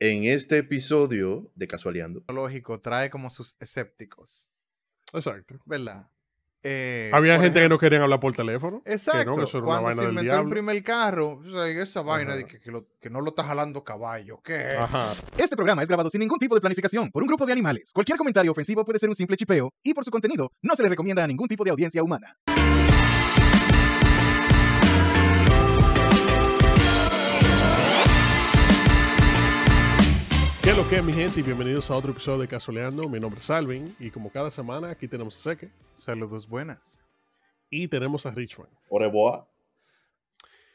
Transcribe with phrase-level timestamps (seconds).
[0.00, 2.22] En este episodio de Casualeando.
[2.28, 4.48] Lógico, trae como sus escépticos.
[5.12, 5.58] Exacto.
[5.64, 6.08] ¿Verdad?
[6.62, 8.82] Eh, Había gente que no querían hablar por teléfono.
[8.84, 9.18] Exacto.
[9.20, 11.66] Que no, que eso era una Cuando vaina se inventó el primer carro, o sea,
[11.68, 14.40] esa vaina de que, que lo- que no lo está jalando caballo.
[14.42, 14.74] ¿Qué es?
[14.74, 15.14] Ajá.
[15.36, 17.92] Este programa es grabado sin ningún tipo de planificación por un grupo de animales.
[17.92, 20.88] Cualquier comentario ofensivo puede ser un simple chipeo y por su contenido no se le
[20.90, 22.36] recomienda a ningún tipo de audiencia humana.
[30.68, 31.40] ¿Qué es lo que es, mi gente?
[31.40, 33.08] Y bienvenidos a otro episodio de Casualeando.
[33.08, 33.96] Mi nombre es Alvin.
[33.98, 35.70] Y como cada semana, aquí tenemos a Seque.
[35.94, 37.00] Saludos buenas.
[37.70, 38.68] Y tenemos a Richman.
[38.90, 39.48] Oreboa.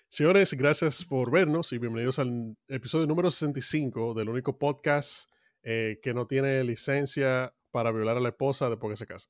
[0.08, 5.30] Señores, gracias por vernos y bienvenidos al episodio número 65 del único podcast
[5.62, 9.30] eh, que no tiene licencia para violar a la esposa después que se casa.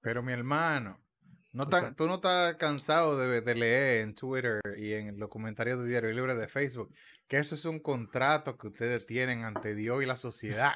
[0.00, 1.00] Pero mi hermano,
[1.52, 2.04] no ta- Exacto.
[2.04, 6.10] tú no estás cansado de, de leer en Twitter y en los comentarios de Diario
[6.12, 6.92] Libre de Facebook
[7.28, 10.74] que eso es un contrato que ustedes tienen ante Dios y la sociedad.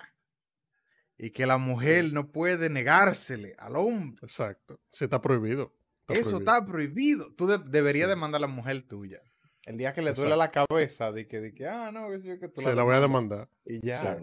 [1.19, 4.19] Y que la mujer no puede negársele al hombre.
[4.23, 4.81] Exacto.
[4.91, 5.75] Se está prohibido.
[6.01, 6.39] Está Eso prohibido.
[6.55, 7.35] está prohibido.
[7.37, 8.11] Tú de- deberías Sí.
[8.11, 9.21] demandar a la mujer tuya.
[9.65, 10.37] El día que le duele Exacto.
[10.61, 12.95] la cabeza de que, de que ah, no, que, sí, que tú Se la voy
[12.95, 13.49] a demandas".
[13.65, 14.19] demandar Y ya.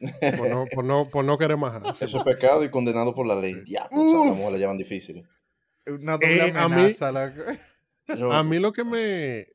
[0.00, 0.36] Sí.
[0.38, 2.00] por no, por no, por no querer más.
[2.02, 3.62] Eso es pecado y condenado por la ley.
[3.66, 5.28] Ya, pues, a la mujer la llevan difícil.
[5.90, 6.92] Una doble Eh, a mí-
[8.08, 9.38] la- A mí lo que me...
[9.40, 9.48] eh,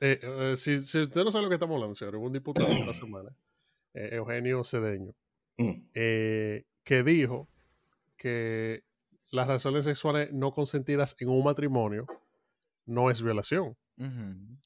[0.00, 2.92] eh, si, si usted no sabe lo que estamos hablando, señor, hubo un diputado esta
[2.94, 3.30] semana,
[3.94, 5.14] eh, Eugenio Cedeño,
[5.58, 7.48] Mm, eh, que dijo
[8.16, 8.82] que
[9.30, 12.06] las relaciones sexuales no consentidas en un matrimonio
[12.86, 13.76] no es violación.
[13.98, 14.58] Ujú.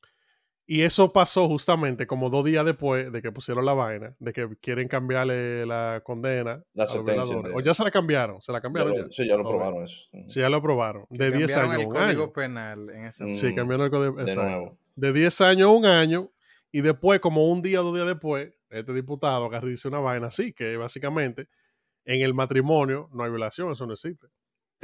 [0.67, 4.49] Y eso pasó justamente como dos días después de que pusieron la vaina, de que
[4.63, 8.63] quieren cambiarle la condena La sentencia de- O ya se la cambiaron, se la ya
[8.63, 9.11] cambiaron lo- ya.
[9.11, 9.49] sí, ya lo Ok.
[9.51, 9.97] probaron eso.
[10.27, 11.05] Sí, ya lo aprobaron.
[11.11, 12.33] De 10 Cambiaron años a el un código año.
[12.33, 13.35] penal en ese Mm.
[13.35, 14.17] Sí, cambiaron el código.
[14.17, 14.43] De exacto.
[14.51, 14.79] nuevo.
[14.97, 16.31] de 10 años a un año
[16.73, 20.29] y después, como un día o dos días después, este diputado agarra dice una vaina
[20.29, 21.49] así, que básicamente
[22.07, 24.29] en el matrimonio no hay violación, eso no existe.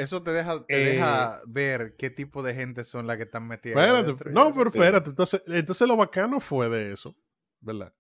[0.03, 3.47] Eso te deja, te Eh, deja ver qué tipo de gente son las que están
[3.47, 3.79] metidas.
[3.79, 7.17] Espérate, no, pero espérate, entonces, entonces lo bacano fue de eso,
[7.61, 7.93] ¿verdad?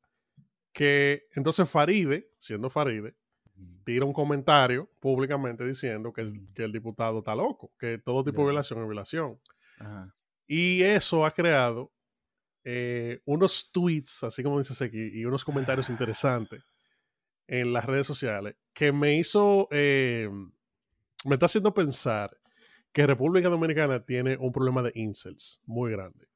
[0.73, 3.15] Que entonces Faride, siendo Faride,
[3.85, 8.43] tira un comentario públicamente diciendo que el, que el diputado está loco, que todo tipo
[8.43, 9.41] de violación es violación.
[9.79, 10.13] Ajá.
[10.47, 11.93] Y eso ha creado
[12.65, 16.63] eh, unos tweets, así como dices aquí, y unos comentarios interesantes
[17.47, 20.29] en las redes sociales que me hizo, eh,
[21.25, 22.37] me está haciendo pensar
[22.93, 26.27] que República Dominicana tiene un problema de incels muy grande.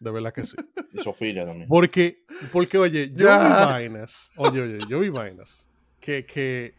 [0.00, 0.56] De verdad que sí.
[0.92, 1.68] Y Sofía también.
[1.68, 3.38] Porque, porque oye, yo Ya.
[3.38, 5.68] vi vainas, oye, oye, yo vi vainas
[6.00, 6.74] que, que,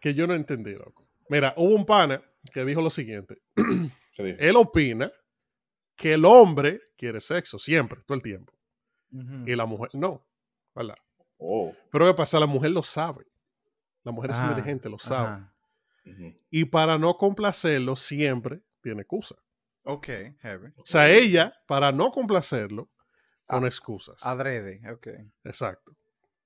[0.00, 1.06] que yo no entendí, loco.
[1.28, 3.38] Mira, hubo un pana que dijo lo siguiente.
[4.14, 4.38] ¿Qué dijo?
[4.40, 5.10] Él opina
[5.96, 8.52] que el hombre quiere sexo siempre, todo el tiempo.
[9.46, 10.24] Y la mujer no.
[10.74, 10.96] ¿verdad?
[11.38, 11.72] Oh.
[11.90, 12.38] Pero ¿qué pasa?
[12.38, 13.24] La mujer lo sabe.
[14.06, 15.44] La mujer es Ah, inteligente, lo sabe.
[16.48, 19.34] Y para no complacerlo, siempre tiene excusa.
[19.82, 20.06] Ok,
[20.38, 20.68] heavy.
[20.76, 22.88] O sea, ella, para no complacerlo,
[23.48, 24.24] pone Ah, excusas.
[24.24, 25.08] Adrede, ok.
[25.42, 25.96] Exacto.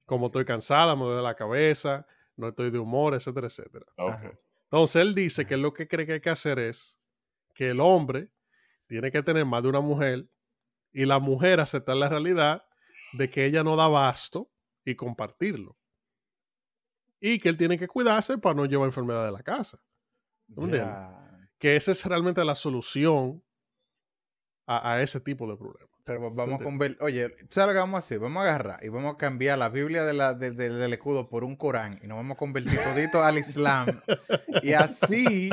[0.07, 3.85] Como estoy cansada, me duele la cabeza, no estoy de humor, etcétera, etcétera.
[3.99, 4.11] Ok.
[4.15, 4.33] Ajá.
[4.65, 6.99] Entonces él dice que lo que cree que hay que hacer es
[7.55, 8.31] que el hombre
[8.87, 10.31] tiene que tener más de una mujer
[10.93, 12.65] y la mujer aceptar la realidad
[13.13, 14.51] de que ella no da basto
[14.83, 15.77] y compartirlo.
[17.21, 19.79] Y que él tiene que cuidarse para no llevar enfermedad de la casa.
[20.55, 20.91] ¿Tú me entiendes?
[20.95, 21.49] Ya.
[21.59, 23.43] Que esa es realmente la solución
[24.67, 25.89] a, a ese tipo de problemas.
[26.05, 26.97] Pero vamos a convertir.
[27.03, 28.19] Oye, ¿sabes lo que vamos a hacer?
[28.19, 31.29] Vamos a agarrar y vamos a cambiar la Biblia de la, de- de- del escudo
[31.29, 33.87] por un Corán y nos vamos a convertir todito al Islam.
[34.63, 35.51] Y así,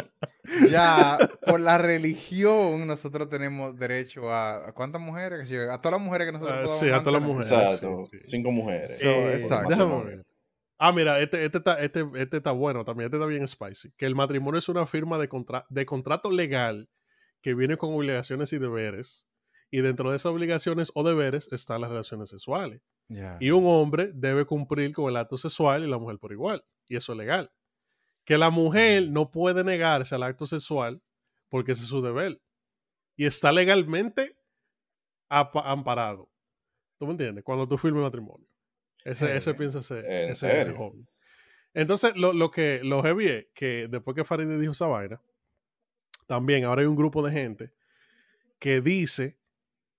[0.72, 4.70] ya por la religión, nosotros tenemos derecho a.
[4.70, 5.52] ¿A cuántas mujeres?
[5.70, 7.52] A todas las mujeres que nosotros podamos sí, a todas las mujeres.
[7.52, 8.04] Exacto.
[8.10, 8.32] sí, sí.
[8.32, 9.00] Cinco mujeres.
[9.00, 9.70] So, Eh, exacto.
[9.70, 10.26] déjame ver.
[10.80, 13.92] Ah, mira, este, este, está, este, este está bueno también, este está bien spicy.
[13.98, 16.90] Que el matrimonio es una firma de, contra- de contrato legal
[17.42, 19.28] que viene con obligaciones y deberes.
[19.72, 22.82] Y dentro de esas obligaciones o deberes están las relaciones sexuales.
[23.40, 26.64] Y un hombre debe cumplir con el acto sexual y la mujer por igual.
[26.88, 27.52] Y eso es legal.
[28.24, 31.02] Que la mujer no puede negarse al acto sexual
[31.50, 32.42] porque ese es su deber.
[33.16, 34.38] Y está legalmente
[35.30, 36.30] amparado.
[37.00, 37.44] ¿Tú me entiendes?
[37.44, 38.48] Cuando tú firmes matrimonio.
[39.08, 41.08] Ese, ese piensa ese, ¿En ese, ese joven.
[41.74, 45.22] Entonces, lo, lo que lo heavy es que después que Farideh dijo esa vaina,
[46.26, 47.74] también ahora hay un grupo de gente
[48.60, 49.38] que dice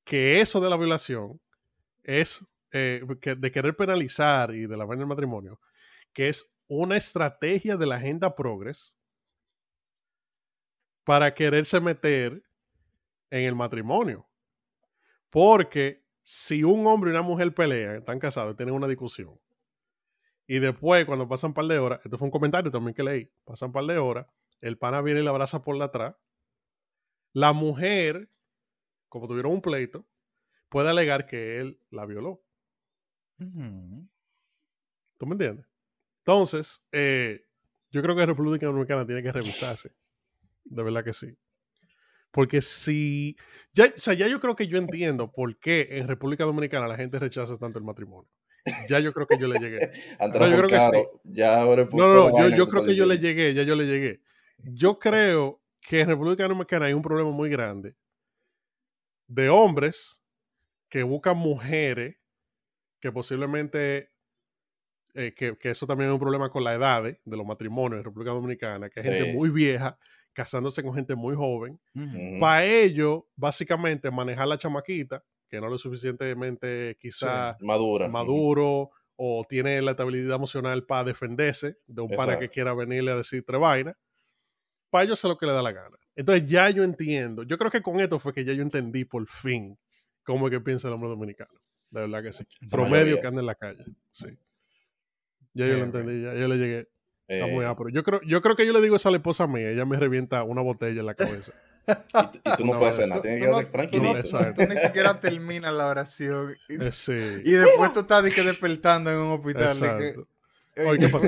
[0.05, 1.41] que eso de la violación
[2.03, 5.59] es eh, que de querer penalizar y de la vaina del matrimonio,
[6.13, 8.99] que es una estrategia de la agenda progres
[11.05, 12.43] para quererse meter
[13.31, 14.29] en el matrimonio.
[15.31, 19.41] Porque si un hombre y una mujer pelean, están casados, tienen una discusión,
[20.47, 23.33] y después, cuando pasan un par de horas, esto fue un comentario también que leí,
[23.47, 24.27] pasan un par de horas,
[24.61, 26.17] el pana viene y la abraza por la atrás,
[27.33, 28.31] la mujer,
[29.09, 30.07] como tuvieron un pleito,
[30.69, 32.45] puede alegar que él la violó.
[33.39, 35.67] ¿Tú me entiendes?
[36.19, 37.47] Entonces, eh,
[37.91, 39.95] yo creo que la República Dominicana tiene que revisarse.
[40.65, 41.39] De verdad que sí.
[42.31, 43.37] Porque si.
[43.73, 46.97] Ya, o sea, ya yo creo que yo entiendo por qué en República Dominicana la
[46.97, 48.31] gente rechaza tanto el matrimonio.
[48.89, 49.77] Ya yo creo que yo le llegué.
[50.21, 51.33] Antes No, yo creo que sí.
[51.33, 53.87] Ya ahora No, no, no, yo, yo creo que yo le llegué, ya yo le
[53.87, 54.21] llegué.
[54.59, 57.97] Yo creo que en República Dominicana hay un problema muy grande
[59.27, 60.23] de hombres
[60.89, 62.19] que buscan mujeres
[63.01, 64.11] que posiblemente,
[65.19, 68.05] eh, que, que eso también es un problema con la edad de los matrimonios en
[68.05, 69.99] República Dominicana, que hay gente muy vieja
[70.33, 71.81] casándose con gente muy joven.
[71.97, 72.39] Ujú.
[72.39, 78.07] Para ello, básicamente, manejar la chamaquita, que no lo suficientemente quizá Madura.
[78.07, 83.17] maduro o tiene la estabilidad emocional para defenderse de un pana que quiera venirle a
[83.17, 83.97] decir tres vainas,
[84.89, 85.97] para ellos es lo que le da la gana.
[86.15, 87.43] Entonces ya yo entiendo.
[87.43, 89.77] Yo creo que con esto fue que ya yo entendí por fin
[90.23, 91.61] cómo es que piensa el hombre dominicano.
[91.91, 92.45] De verdad que sí.
[92.71, 93.21] Promedio mayoría.
[93.21, 93.85] que anda en la calle.
[94.13, 94.39] Sí.
[95.59, 96.89] Ya yo lo Eh, entendí, ya yo le llegué.
[97.27, 97.91] Está muy Eh, ápero.
[97.91, 99.97] Yo creo, yo creo que yo le digo eso a la esposa mía, ella me
[99.99, 101.53] revienta una botella en la cabeza.
[101.89, 103.21] y, tú- y tú no, No, puedes hacer nada.
[103.23, 104.19] Tú, Tienes tú que no, quedarte tú no- tranquilito.
[104.19, 104.63] Exacto.
[104.63, 106.55] tú ni siquiera terminas la oración.
[106.69, 107.13] Y, Eh, sí.
[107.45, 109.77] y después tú estás de que despertando en un hospital.
[109.79, 111.27] que- Oye, ¿qué pasó?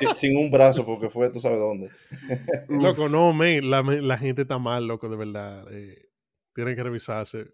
[0.00, 1.90] Sin, sin un brazo, porque fue, tú sabes dónde.
[2.68, 5.64] Loco, no, man, la, la gente está mal, loco, de verdad.
[5.70, 6.08] eh,
[6.54, 7.46] tienen que revisarse.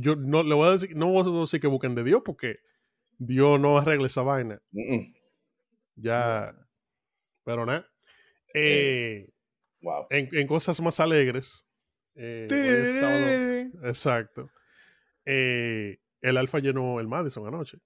[0.00, 2.60] Yo no le voy a decir, no voy a decir que busquen de Dios porque
[3.18, 4.60] Dios no arregla esa vaina.
[4.72, 5.14] Mm, mm.
[5.96, 6.54] Ya,
[7.44, 7.88] pero nada.
[8.54, 9.28] Eh,
[9.82, 10.06] Wow.
[10.10, 11.66] en, en cosas más alegres.
[12.14, 12.46] eh,
[12.98, 14.50] sábado- exacto.
[15.26, 17.78] eh, el Alfa llenó el Madison anoche.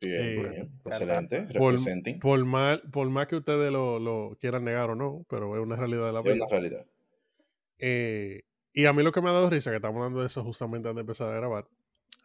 [0.00, 0.80] Bien, eh, bien.
[0.84, 1.42] Excelente.
[1.58, 2.18] Por, Representing.
[2.20, 5.76] por, mal, por más que ustedes lo, lo quieran negar o no, pero es una
[5.76, 6.36] realidad de la Es vida.
[6.36, 6.86] una realidad.
[8.72, 10.88] Y a mí lo que me ha dado risa, que estamos hablando de eso justamente
[10.88, 11.66] antes de empezar a grabar,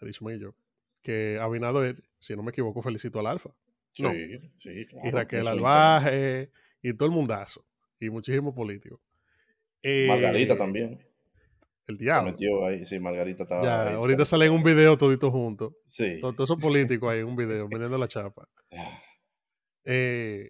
[0.01, 0.55] Richmond y yo,
[1.01, 3.51] que Abinader, si no me equivoco, felicito al Alfa.
[3.93, 4.11] Sí, No.
[4.59, 4.85] sí.
[4.87, 6.51] claro, y Raquel Albaje,
[6.81, 7.65] y todo el mundazo,
[7.99, 8.99] y muchísimos políticos.
[9.83, 10.99] Eh, Margarita también.
[11.87, 12.31] El Se diablo.
[12.31, 12.85] metió ahí.
[12.85, 13.63] Sí, Margarita estaba.
[13.63, 14.25] Ya, ahí ahorita esperando.
[14.25, 15.73] sale en un video todito juntos.
[15.85, 16.19] Sí.
[16.21, 18.47] Todos todos esos políticos ahí en un video, vendiendo la chapa.
[18.71, 19.01] Ah,
[19.83, 20.49] Eh,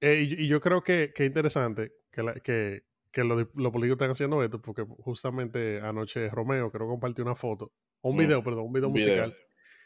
[0.00, 3.72] eh, y, y yo creo que, que es interesante que, la- que, que los, los
[3.72, 7.72] políticos están haciendo esto, porque justamente anoche Romeo creo que compartió una foto,
[8.02, 9.08] un Mm, video, perdón, un video un video.
[9.08, 9.36] musical.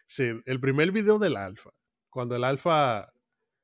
[0.07, 1.71] Sí, el primer video del Alfa,
[2.11, 3.13] cuando el Alfa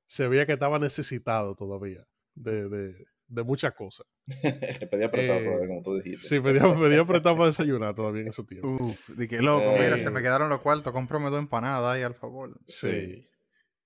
[0.06, 4.06] se veía que estaba necesitado todavía de, de, de muchas cosas.
[4.80, 6.26] Le pedí apretado Eh, todavía, como tú dijiste.
[6.28, 8.68] Sí, pedía, pedía apretado para desayunar todavía en su tiempo.
[8.80, 9.78] Uf, de que loco, Eh.
[9.84, 12.58] mira, se me quedaron los cuartos, cómprame dos empanadas ahí, al favor.
[12.66, 13.26] Sí.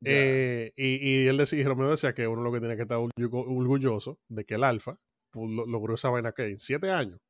[0.04, 2.98] Eh, y, y él decía, y Romeo decía que uno lo que tiene que estar
[2.98, 4.98] orgullo- orgulloso de que el Alfa
[5.30, 7.20] pues, lo- logró esa vaina que en siete años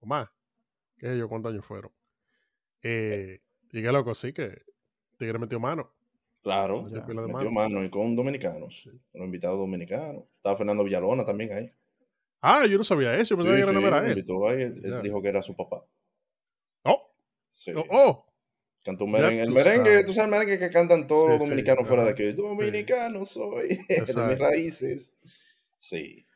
[0.00, 0.28] o más.
[0.96, 1.90] ¿Qué sé yo cuántos años fueron?
[2.82, 3.40] Eh,
[3.72, 4.62] y qué loco, sí que
[5.18, 5.92] Tigre metió mano.
[6.42, 6.82] Claro.
[6.82, 7.50] Metió Ya, mano.
[7.50, 8.88] mano y con dominicanos.
[9.12, 10.24] Los invitados dominicanos.
[10.36, 11.72] Estaba Fernando Villalona también ahí.
[12.40, 14.10] Ah, yo no sabía eso, yo pensaba Sí, que era sí, lo él.
[14.10, 14.62] invitó ahí.
[14.62, 15.84] Él, dijo que era su papá.
[16.84, 17.10] Oh,
[17.48, 17.72] Sí.
[17.76, 18.26] oh, oh.
[18.84, 19.42] Cantó un Ya merengue.
[19.42, 20.06] El merengue, sabes.
[20.06, 22.16] tú sabes el merengue que cantan todos Sí, los sí, dominicanos fuera de ajá.
[22.16, 25.14] que dominicano soy, de mis raíces.
[25.78, 26.26] Sí.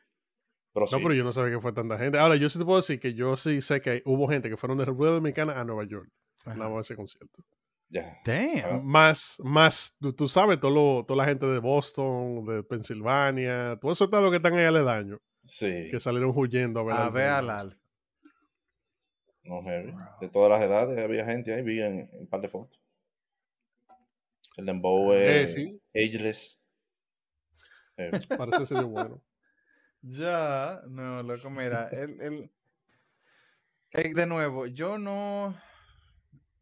[0.73, 0.95] Pero sí.
[0.95, 2.17] No, pero yo no sabía que fue tanta gente.
[2.17, 4.77] Ahora, yo sí te puedo decir que yo sí sé que hubo gente que fueron
[4.77, 6.09] de República Dominicana a Nueva York.
[6.45, 6.55] Ajá.
[6.55, 7.43] Nada más ese concierto.
[7.89, 8.19] Ya.
[8.25, 8.63] Damn.
[8.65, 8.81] Ah.
[8.83, 13.97] Más, más, tú, tú sabes, todo lo- toda la gente de Boston, de Pensilvania, todos
[13.97, 15.87] esos estados que están ahí aledaños, Sí.
[15.89, 17.79] que salieron huyendo a ver A al ver al.
[19.43, 19.93] No, heavy.
[20.19, 22.81] De todas las edades había gente ahí, vi en, en un par de fotos.
[24.57, 26.59] El Dembow Eh, es sí, ageless.
[27.95, 29.21] Eh, parece ser bueno.
[30.01, 32.51] Ya, no, loco, mira, el, el,
[33.91, 35.55] eh, de nuevo, yo no,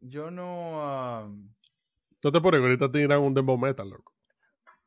[0.08, 1.54] yo no, am,
[2.22, 4.14] No te pones, ahorita tiran un dembow metal, loco.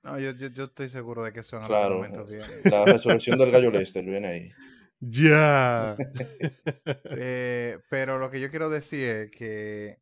[0.03, 2.01] no, yo, yo, yo estoy seguro de que son claro.
[2.01, 2.43] argumentos bien.
[2.65, 4.51] La resurrección del gallo Lester viene ahí.
[5.01, 5.95] Ya.
[7.21, 10.01] Eh, pero lo que yo quiero decir es que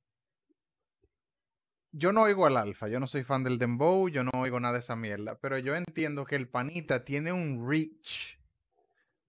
[1.91, 4.73] yo no oigo al alfa, yo no soy fan del dembow, yo no oigo nada
[4.73, 8.39] de esa mierda, pero yo entiendo que el panita tiene un reach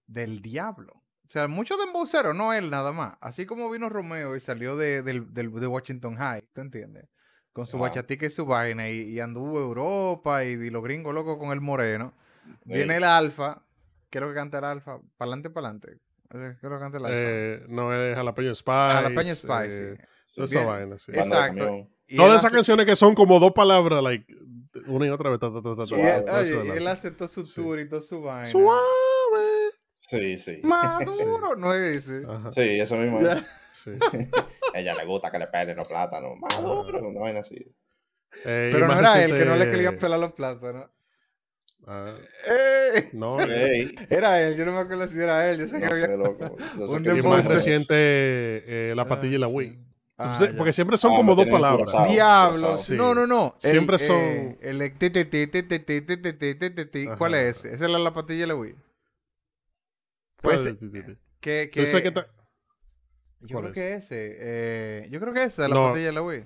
[0.07, 1.03] del diablo.
[1.29, 3.13] O sea, muchos dembowceros, no él nada más.
[3.21, 7.05] Así como vino Romeo y salió de, del- del- de Washington High, ¿te entiendes?
[7.53, 7.83] Con su Ajá.
[7.83, 11.61] bachatica y su vaina, y, y anduvo Europa y, y los gringos locos con el
[11.61, 12.13] moreno.
[12.65, 13.61] Viene el alfa,
[14.09, 15.99] quiero que cante el alfa, para adelante, para adelante.
[16.33, 17.19] Eh, Creo que canta el iPhone.
[17.21, 18.71] Eh, no es Jalapeño Spice.
[18.71, 19.93] Jalapeño Spice.
[19.93, 20.43] eh, sí.
[20.43, 20.67] esa Bien.
[20.67, 21.11] vaina, sí.
[21.11, 21.87] De Exacto.
[22.07, 24.25] Y Todas esas hace- canciones que son como dos palabras, like,
[24.87, 25.39] una y otra vez.
[25.39, 26.15] ta, ta, ta, ta, ta, y Suave.
[26.17, 27.61] él- todo eso oye, y él hace todo su Sí.
[27.61, 28.45] tour y todo su vaina.
[28.45, 28.79] Suave.
[30.09, 30.59] Sí, sí.
[30.63, 32.25] Maduro no es ese.
[32.51, 33.19] Sí, eso mismo.
[33.19, 33.43] Es.
[33.71, 33.91] Sí.
[34.73, 36.39] Ella le gusta que le pelen los plátanos.
[36.39, 37.63] Maduro, una vaina así.
[38.43, 40.89] Pero no era él, que no le querían pelar los plátanos.
[42.47, 43.09] Eh.
[43.13, 43.95] No, eh.
[44.09, 46.57] era él, yo no me acuerdo si era él, yo sé que había loco.
[46.77, 49.79] Yo sé que más reciente la patilla y la Wii.
[50.57, 51.91] Porque siempre son como dos palabras.
[52.09, 52.89] Diablos.
[52.91, 53.55] No, no, no.
[53.57, 54.57] Siempre el, son.
[54.61, 54.81] el
[57.17, 57.75] ¿Cuál es ese?
[57.75, 58.75] Esa es la patilla y la Wii.
[60.41, 61.17] ¿Cuál Pues, es?
[61.39, 62.27] Que, Yo que, sé que ta-
[63.41, 63.73] yo ¿cuál creo es?
[63.73, 64.37] que ese.
[64.39, 65.87] Eh, yo creo que esa es la No.
[65.87, 66.45] patilla de la Wii.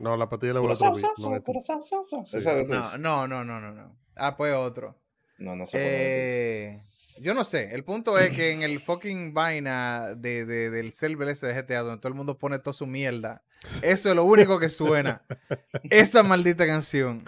[0.00, 0.68] No, la patilla y la Wii.
[0.80, 1.40] No, esta.
[1.44, 2.24] curazao, sao, sao.
[2.24, 2.38] Sí.
[2.38, 3.96] ¿Esa es la que tú No, no, no, no, no, no.
[4.16, 5.00] Ah, pues otro.
[5.38, 5.78] No, no sé.
[5.80, 6.82] Eh,
[7.20, 7.70] yo no sé.
[7.74, 11.80] El punto es que en el fucking vaina de, de- del server ese de GTA,
[11.82, 13.42] donde todo el mundo pone toda su mierda,
[13.82, 15.22] eso es lo único que suena.
[15.90, 17.22] Esa maldita canción.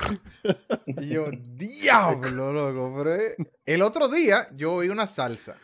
[0.87, 2.95] Y yo, diablo, loco.
[2.99, 5.57] Pero es- el otro día yo oí una salsa.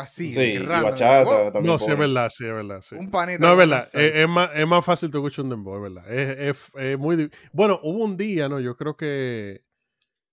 [0.00, 0.90] Así, Sí, y random.
[0.90, 1.66] bachata Oh, también.
[1.72, 2.80] No, sí, es verdad, sí, es verdad.
[2.82, 2.94] Sí.
[2.96, 3.38] Un panita.
[3.46, 3.88] No, es verdad.
[3.92, 6.12] Es, es más, es más fácil tu escuchar un dembow, es verdad.
[6.12, 7.30] Es, es- es muy...
[7.52, 8.60] Bueno, hubo un día, ¿no?
[8.60, 9.64] Yo creo que...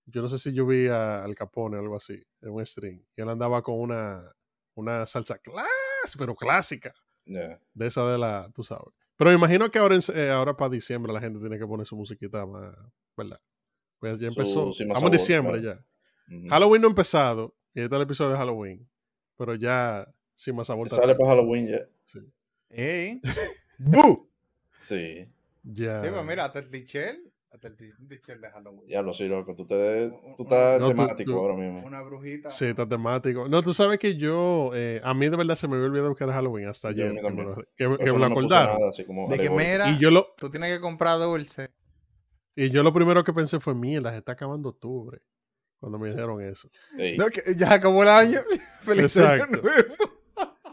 [0.06, 3.04] Yo no sé si yo vi a- al Capone o algo así, en un stream.
[3.16, 4.32] Y él andaba con una,
[4.76, 6.94] una salsa clásica, pero clásica.
[7.26, 7.60] Ya.
[7.74, 8.94] De esa de la, tú sabes.
[9.18, 11.86] Pero me imagino que ahora, en- eh, ahora para diciembre la gente tiene que poner
[11.86, 12.74] su musiquita más,
[13.18, 13.40] ¿verdad?
[14.00, 14.72] Pues ya Su- empezó.
[14.74, 15.80] sí, más Estamos en sabor, diciembre claro.
[16.30, 16.38] ya.
[16.38, 16.48] Ujú.
[16.50, 17.56] Halloween no ha empezado.
[17.74, 18.90] Y está el episodio de Halloween.
[19.38, 20.90] Pero ya, sin más sabor.
[20.90, 21.80] Sale para Halloween ya.
[22.04, 22.20] Sí.
[22.70, 23.22] Ey.
[24.80, 25.28] Sí.
[25.64, 26.02] Ya.
[26.02, 27.24] Sí, pues mira, hasta el Tichel.
[27.52, 28.88] Hasta el ti- Tichel de Halloween.
[28.88, 29.56] Ya lo sé, loco.
[29.56, 31.86] Tú, te, tú estás No, temático tú- ahora mismo.
[31.86, 32.50] Una brujita.
[32.50, 33.48] Sí, está temático.
[33.50, 36.34] No, tú sabes que yo, eh, a mí de verdad se me había olvidado era
[36.34, 37.14] Halloween hasta Yo ayer.
[37.14, 38.78] mí Que me que que lo no acordaron.
[38.78, 41.72] nada así como De que mira, Y yo lo, tú tienes que comprar dulce.
[42.56, 45.20] y yo lo primero que pensé fue, mierda, se está acabando octubre.
[45.80, 46.70] Cuando me dijeron eso.
[46.98, 48.42] Ey, No, que ya acabó el año.
[48.82, 49.62] Feliz año Exacto.
[49.62, 49.96] nuevo.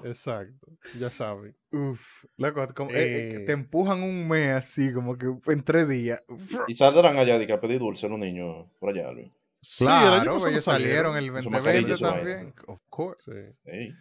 [0.05, 0.67] Exacto.
[0.99, 1.57] Ya saben.
[1.73, 3.41] Uf, loco, como- eh, eh, Eh.
[3.47, 6.23] te empujan un mes así, como que en tres días.
[6.69, 9.31] Y saldrán allá de que a pedir dulce los niños por allá, Luis.
[9.61, 12.55] Sí, el año Claro, pasado ellos salieron el Su 2020 mascarilla, su también.
[12.67, 13.53] Of course.
[13.65, 13.95] Sí.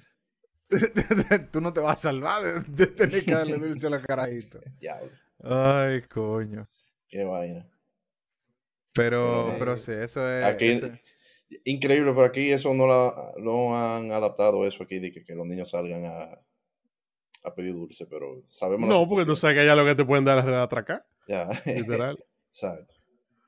[1.52, 4.62] Tú no te vas a salvar de, de tener que darle dulce a los carajitos.
[4.80, 5.12] diablo.
[5.44, 6.68] Ay, coño.
[7.08, 7.66] Qué vaina.
[8.94, 10.44] Pero, Pero, pero eh, sí, eso es.
[10.46, 10.80] aquí-
[11.66, 15.46] Increíble, pero aquí eso no la, lo han adaptado eso aquí de que, que los
[15.46, 16.40] niños salgan a,
[17.44, 20.26] a pedir dulce, pero sabemos No, porque tú sabes que allá lo que te pueden
[20.26, 22.18] dar es atracar, Ya, literal.
[22.50, 22.96] exacto.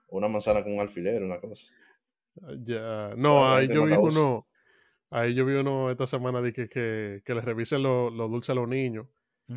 [0.10, 1.72] Una manzana con un alfiler, una cosa.
[2.64, 3.12] Ya.
[3.18, 4.48] No, la ahí yo vi uno.
[5.10, 8.52] Ahí yo vi uno esta semana de que, que, que le revisen los los dulces
[8.52, 9.08] a los niños.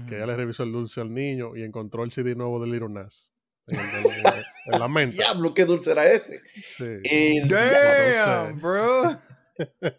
[0.09, 2.91] Que ella le revisó el dulce al niño y encontró el CD nuevo de Little
[2.91, 3.35] Nas.
[3.71, 5.17] En, en- en- en la mente.
[5.17, 6.41] Diablo, qué dulce era ese.
[6.63, 6.85] Sí.
[7.05, 8.63] El Damn, sé.
[8.63, 9.19] bro.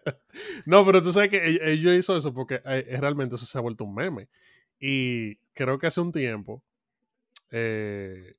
[0.65, 3.57] No, pero tú sabes que ell- ellos hizo eso porque eh, es realmente eso se
[3.57, 4.29] ha vuelto un meme.
[4.79, 6.63] Y creo que hace un tiempo
[7.51, 8.35] eh,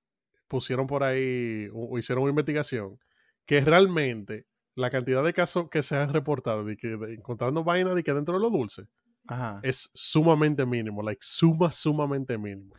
[0.49, 2.99] pusieron por ahí o, hicieron una investigación
[3.44, 7.94] que realmente la cantidad de casos que se han reportado de que de encontrando vaina
[7.94, 8.87] de que dentro de los dulces
[9.26, 9.60] Ajá.
[9.62, 12.75] es sumamente mínimo, like suma, sumamente mínimo.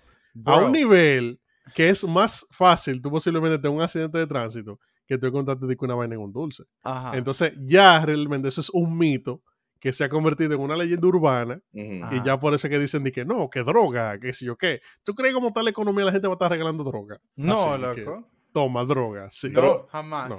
[0.46, 1.40] A un nivel
[1.74, 5.78] que es más fácil tú posiblemente tener un accidente de tránsito que tú encontrarte de
[5.80, 6.64] una vaina en un dulce.
[6.84, 7.18] Ajá.
[7.18, 9.42] Entonces, ya realmente eso es un mito
[9.80, 13.04] que se ha convertido en una leyenda urbana y ya por eso es que dicen
[13.04, 14.80] de que no, que droga, que si yo qué.
[15.04, 17.20] ¿Tú crees que como tal economía la gente va a estar regalando droga?
[17.36, 18.30] no, Así que, loco.
[18.54, 19.50] toma droga, sí.
[19.50, 20.30] No, Pero- jamás.
[20.30, 20.38] no.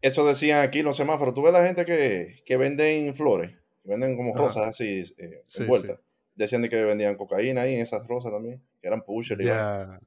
[0.00, 1.34] Eso decían aquí los semáforos.
[1.34, 3.50] Tú ves la gente que, que venden flores,
[3.82, 4.44] que venden como Ajá.
[4.44, 5.98] rosas así eh, Sí, envueltas.
[6.36, 9.98] Decían de que vendían cocaína ahí en esas rosas también, que eran pusher y vaina.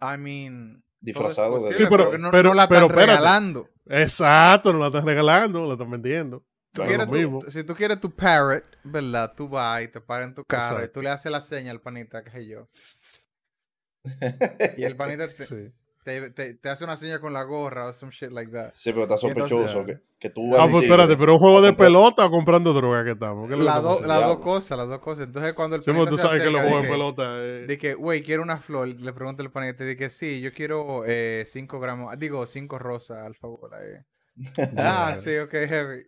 [0.00, 0.82] I mean.
[1.00, 3.18] Disfrazado de Sí, pero- no, pero- no la pero están espérate.
[3.18, 3.68] regalando.
[3.86, 6.40] Exacto, no la están regalando, la están vendiendo.
[6.72, 7.40] Tú Claro, quieres lo tu- mismo.
[7.50, 9.32] si tú quieres tu parrot, ¿verdad?
[9.36, 11.80] Tú vas y te paras en tu carro y tú le haces la seña al
[11.80, 12.68] panita, que sé yo.
[14.78, 15.72] Y el panita te, Sí.
[16.06, 18.70] Te, te- te hace una seña con la gorra o some shit like that.
[18.72, 21.70] Sí, pero está entonces, sospechoso que, que tú Ah, pues espérate, pero un juego de
[21.70, 23.46] comprar- pelota o comprando droga que estamos.
[23.48, 25.26] ¿Qué es lo que Las estamos dos- cosas, las dos cosas.
[25.26, 27.22] Entonces cuando el Sí, panita porque tú se sabes que los juegos de pelota.
[27.38, 28.86] eh, De que, güey, quiero una flor.
[28.88, 31.02] Le pregunto al panita de que sí, yo quiero
[31.44, 33.74] 5 gramos, digo 5 rosas, al favor.
[33.74, 34.36] ahí.
[34.78, 36.06] ah, sí, ok, heavy.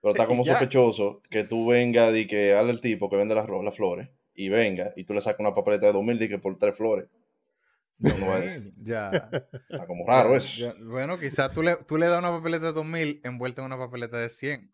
[0.00, 3.46] Pero está como sospechoso que tú vengas y que hable el tipo que vende las,
[3.48, 6.56] las flores y venga y tú le sacas una papeleta de 2000 y que por
[6.58, 7.06] tres flores.
[7.98, 8.72] No, no decir.
[8.84, 9.10] Ya.
[9.68, 10.50] Está como raro eso.
[10.66, 10.74] ya.
[10.82, 14.18] Bueno, quizás tú le, tú le das una papeleta de 2000 envuelta en una papeleta
[14.18, 14.70] de 100.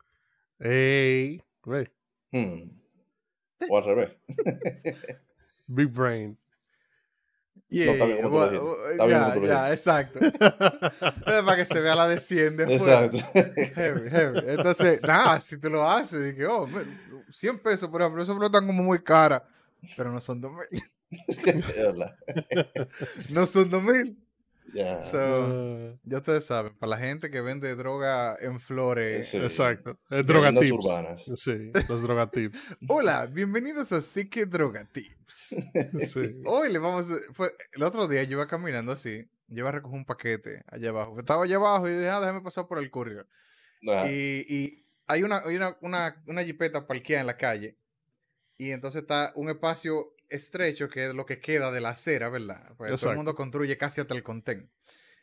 [0.59, 1.89] Ey, güey.
[2.31, 2.71] Hmm.
[3.71, 4.11] O al revés.
[5.67, 6.37] Big Brain.
[7.69, 8.67] Yeah, está bien como tú lo dijiste.
[8.69, 10.19] well, Está bien ya, como tú lo ya, exacto.
[10.19, 10.33] Es
[11.45, 12.75] para que se vea la desciende.
[12.75, 13.17] Exacto.
[13.33, 14.39] Heavy, heavy.
[14.47, 16.85] Entonces, nada, si tú lo haces, dije, oh, me-
[17.33, 19.49] 100 pesos, por ejemplo, eso están como muy cara,
[19.97, 20.67] pero no son 2000.
[23.31, 24.19] No son 2000.
[24.75, 25.03] Ya.
[25.03, 29.29] So, ya ustedes saben, para la gente que vende droga en flores.
[29.29, 29.37] Sí.
[29.37, 29.99] exacto.
[30.09, 30.73] Es Leyendas drogatips.
[30.73, 31.25] urbanas.
[31.35, 32.77] Sí, los drogatips.
[32.89, 35.57] Hola, bienvenidos a Psique Droga Tips.
[36.09, 36.41] Sí.
[36.47, 37.17] Hoy le vamos a...
[37.35, 40.89] Fue, el otro día yo iba caminando así, yo iba a recoger un paquete allá
[40.89, 41.21] abajo.
[41.21, 43.27] Estaba allá abajo y dije, ah, déjame pasar por el courier.
[43.87, 44.11] Ajá.
[44.11, 47.77] Y, y hay, una, hay una, una, una jipeta parqueada en la calle.
[48.57, 52.75] Y entonces está un espacio estrecho que es lo que queda de la acera, ¿verdad?
[52.77, 54.71] Pues todo el mundo construye casi hasta el contén.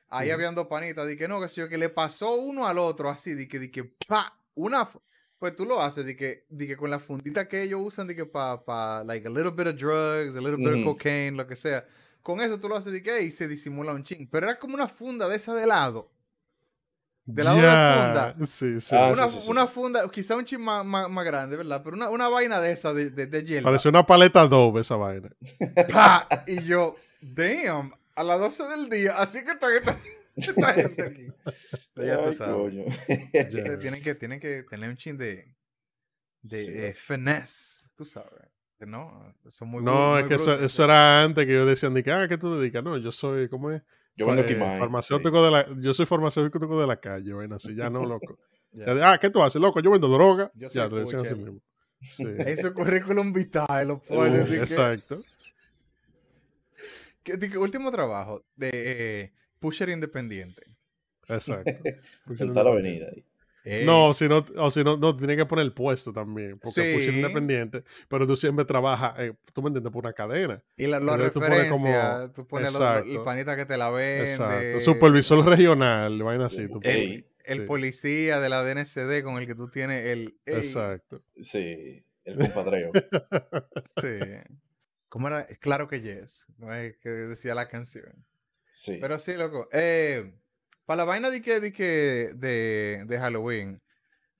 [0.08, 0.36] Ahí Ujú.
[0.36, 3.10] habían dos panitas, di que no, que sé yo, que le pasó uno al otro
[3.10, 4.88] así, di que, di que, pa, una,
[5.38, 8.16] pues tú lo haces, di que, di que con la fundita que ellos usan, di
[8.16, 10.84] que pa, pa, like a little bit of drugs, a little bit of Ujú.
[10.84, 11.86] cocaine, lo que sea.
[12.24, 14.28] Con eso tú lo haces, di que, y se disimula un ching.
[14.30, 16.12] Pero era como una funda de esa de lado.
[17.26, 18.96] De lado de la Ya, Sí, sí.
[18.96, 19.52] Ah, una, sí, sí, sí.
[19.52, 21.82] una funda, quizá un chin más, más, más grande, ¿verdad?
[21.84, 23.66] Pero una, una vaina de esa de, de, de hierba.
[23.70, 25.30] Pareció una paleta Adobe esa vaina.
[25.94, 26.28] ¡Pa!
[26.48, 29.98] Y yo, damn, a las 12 del día, así que está esta,
[30.38, 31.28] esta gente aquí.
[31.94, 32.74] Pero ya tú sabes.
[33.08, 35.56] Ustedes Tienen que, tienen que tener un chin de,
[36.42, 36.72] de Sí.
[36.74, 38.48] eh, finesse, tú sabes.
[38.80, 42.14] No, son muy No, es que eso, eso era antes que yo decían, de que,
[42.14, 42.82] ah, ¿qué tú dedicas?
[42.82, 43.82] No, yo soy, ¿cómo es?
[44.20, 48.06] Yo vendo eh, de la, yo soy farmacéutico de la calle, vaina así, ya no,
[48.06, 48.38] loco.
[48.72, 48.86] Ya.
[48.86, 49.80] Ya de, ah, ¿qué tú haces, loco?
[49.80, 50.52] Yo vendo droga.
[50.54, 51.60] Yo ya, soy te decían así mismo.
[52.02, 52.24] Sí.
[52.38, 54.46] En su currículum vitae lo Sí, ponen.
[54.46, 55.24] di que- exacto.
[57.24, 60.62] que- último trabajo de eh, Pusher Independiente.
[61.28, 61.72] Exacto.
[62.30, 63.26] Está la avenida ahí.
[63.86, 66.94] No, si no, o si no, no, tiene que poner el puesto también, porque Sí.
[66.96, 70.62] Pusher independiente, pero tú siempre trabajas, eh, tú me entiendes, por una cadena.
[70.78, 73.66] Y la, la Entonces tú pones referencia, como- tú pones lo- lo- el panita que
[73.66, 74.22] te la vende.
[74.32, 74.80] Exacto.
[74.80, 76.68] Supervisor regional, vaina así.
[76.68, 76.82] tú Ey.
[76.82, 76.96] pones.
[76.96, 77.66] El, el Sí.
[77.68, 80.38] policía de la DNCD con el que tú tienes el...
[80.46, 81.22] ey, Exacto.
[81.42, 82.92] Sí, el compadreo.
[84.02, 84.20] sí.
[85.10, 85.46] ¿Cómo era?
[85.60, 86.46] Claro que yes.
[86.58, 88.14] No es que decía la canción.
[88.72, 88.98] Sí.
[89.02, 89.68] Pero sí, loco.
[89.74, 90.32] Eh,
[90.90, 93.80] para la vaina de que, de, que de, de Halloween,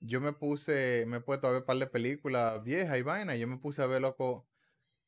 [0.00, 3.36] yo me puse, me he puesto a ver un par de películas viejas y vaina.
[3.36, 4.48] y Yo me puse a ver, loco.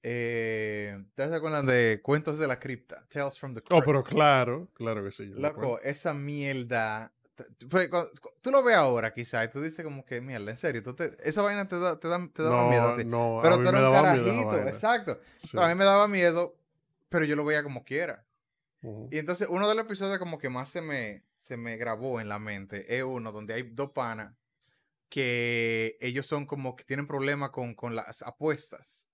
[0.04, 3.04] Eh, ¿Ustedes se acuerdan de Cuentos de la Cripta?
[3.08, 3.72] Tales from the Crypt.
[3.72, 5.32] Oh, pero claro, claro que sí.
[5.34, 7.12] Loco, esa mierda.
[7.68, 7.90] fue
[8.40, 11.16] tú lo ves ahora, quizás, y tú dices como que, mierda, en serio, tú te-
[11.24, 13.04] esa vaina te da, te da, te daba miedo a ti.
[13.04, 14.70] no, a Pero mí tú eras un miedo carajito, vaina.
[14.70, 15.18] exacto.
[15.38, 15.58] Sí.
[15.58, 16.54] A mí me daba miedo,
[17.08, 18.24] pero yo lo veía como quiera.
[19.10, 22.28] Y entonces, uno de los episodios como que más se me, se me grabó en
[22.28, 24.34] la mente es uno donde hay dos panas
[25.08, 29.08] que ellos son como que tienen problemas con, con las apuestas,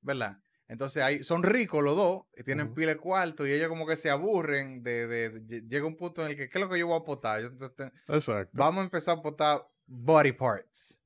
[0.00, 0.38] ¿verdad?
[0.66, 3.96] Entonces hay, son ricos los dos, y tienen pila de cuarto y ellos como que
[3.96, 6.68] se aburren de, de- de- lle- llega un punto en el que, ¿qué es lo
[6.70, 7.42] que yo voy a apostar?
[7.42, 8.50] Exacto.
[8.52, 11.00] vamos a empezar a apostar body parts.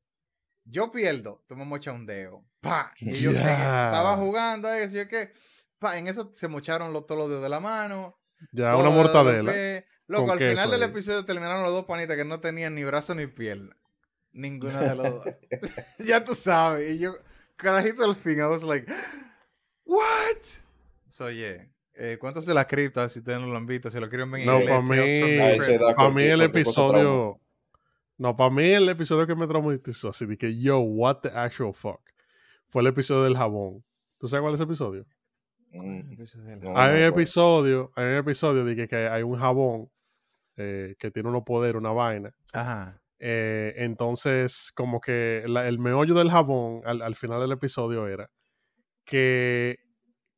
[0.65, 2.45] Yo pierdo, tú me mochas un dedo.
[2.61, 2.93] ¡Pa!
[3.01, 3.41] Y yo Ya.
[3.87, 5.33] estaba jugando a eso, yo que,
[5.83, 8.19] pa, en eso se mocharon los, todos los dedos de la mano.
[8.53, 9.53] Ya, una mortadela.
[10.07, 13.27] Loco, al final del episodio terminaron los dos panitas que no tenían ni brazo ni
[13.27, 13.77] pierna.
[14.33, 15.25] Ninguno de los dos.
[15.99, 16.91] ya tú sabes.
[16.91, 17.15] Y yo,
[17.57, 18.91] carajito al fin, I was like,
[19.85, 20.43] ¿what?
[21.09, 21.69] So, yeah.
[21.95, 23.09] Eh, ¿Cuántos de la cripta?
[23.09, 25.21] Si ustedes no lo han visto, si lo quieren ver en No, inglés, pa' Tales
[25.21, 27.41] from mí- Para mí el episodio.
[28.17, 31.75] No, para mí el episodio que me traumatizó, así de que yo, what the actual
[31.75, 32.01] fuck,
[32.69, 33.85] fue el episodio del jabón.
[34.19, 35.07] ¿Tú sabes cuál es ese episodio?
[35.73, 36.17] Mm.
[36.61, 37.29] No, hay un no, pues.
[37.29, 39.91] episodio, hay un episodio de que, que hay un jabón
[40.57, 42.35] eh, que tiene unos poderes, una vaina.
[42.53, 43.01] Ajá.
[43.19, 48.29] Eh, entonces, como que la- el meollo del jabón al, al final del episodio era
[49.05, 49.79] que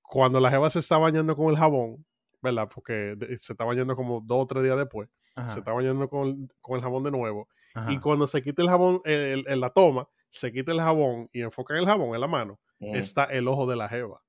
[0.03, 2.05] cuando la jeva se está bañando con el jabón,
[2.43, 2.69] ¿verdad?
[2.73, 5.49] Porque se está bañando como dos o tres días después, Ajá.
[5.49, 7.49] se está bañando con, con el jabón de nuevo.
[7.75, 7.91] ajá.
[7.93, 11.41] Y cuando se quita el jabón, el- el- la toma, se quita el jabón y
[11.43, 12.95] enfocan el jabón en la mano, Mm.
[12.97, 14.21] está el ojo de la jeva.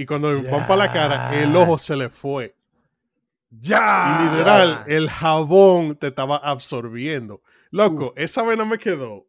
[0.00, 2.54] Y cuando van para la cara, el ojo se le fue.
[3.50, 4.20] ¡Ya!
[4.20, 7.42] Y literal, el jabón te estaba absorbiendo.
[7.72, 9.26] Loco, esa vena me quedó.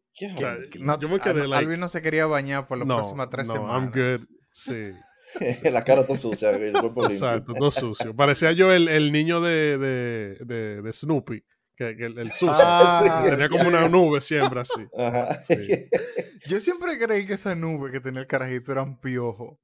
[0.78, 3.30] No, yo me quedé Al- like, Alvin no se quería bañar por las no, próximas
[3.30, 3.74] tres no, semanas.
[3.74, 4.28] I'm good.
[4.52, 4.92] Sí,
[5.72, 8.14] la cara toda sucia, el cuerpo exacto, todo sucio.
[8.14, 11.42] Parecía yo el, el niño de, de, de, de Snoopy,
[11.74, 12.54] que, que el, el sucio.
[12.54, 14.86] Ah, Tenía como una nube siempre así.
[14.96, 15.42] Ajá.
[15.42, 15.56] Sí.
[16.46, 19.58] Yo siempre creí que esa nube que tenía el carajito era un piojo.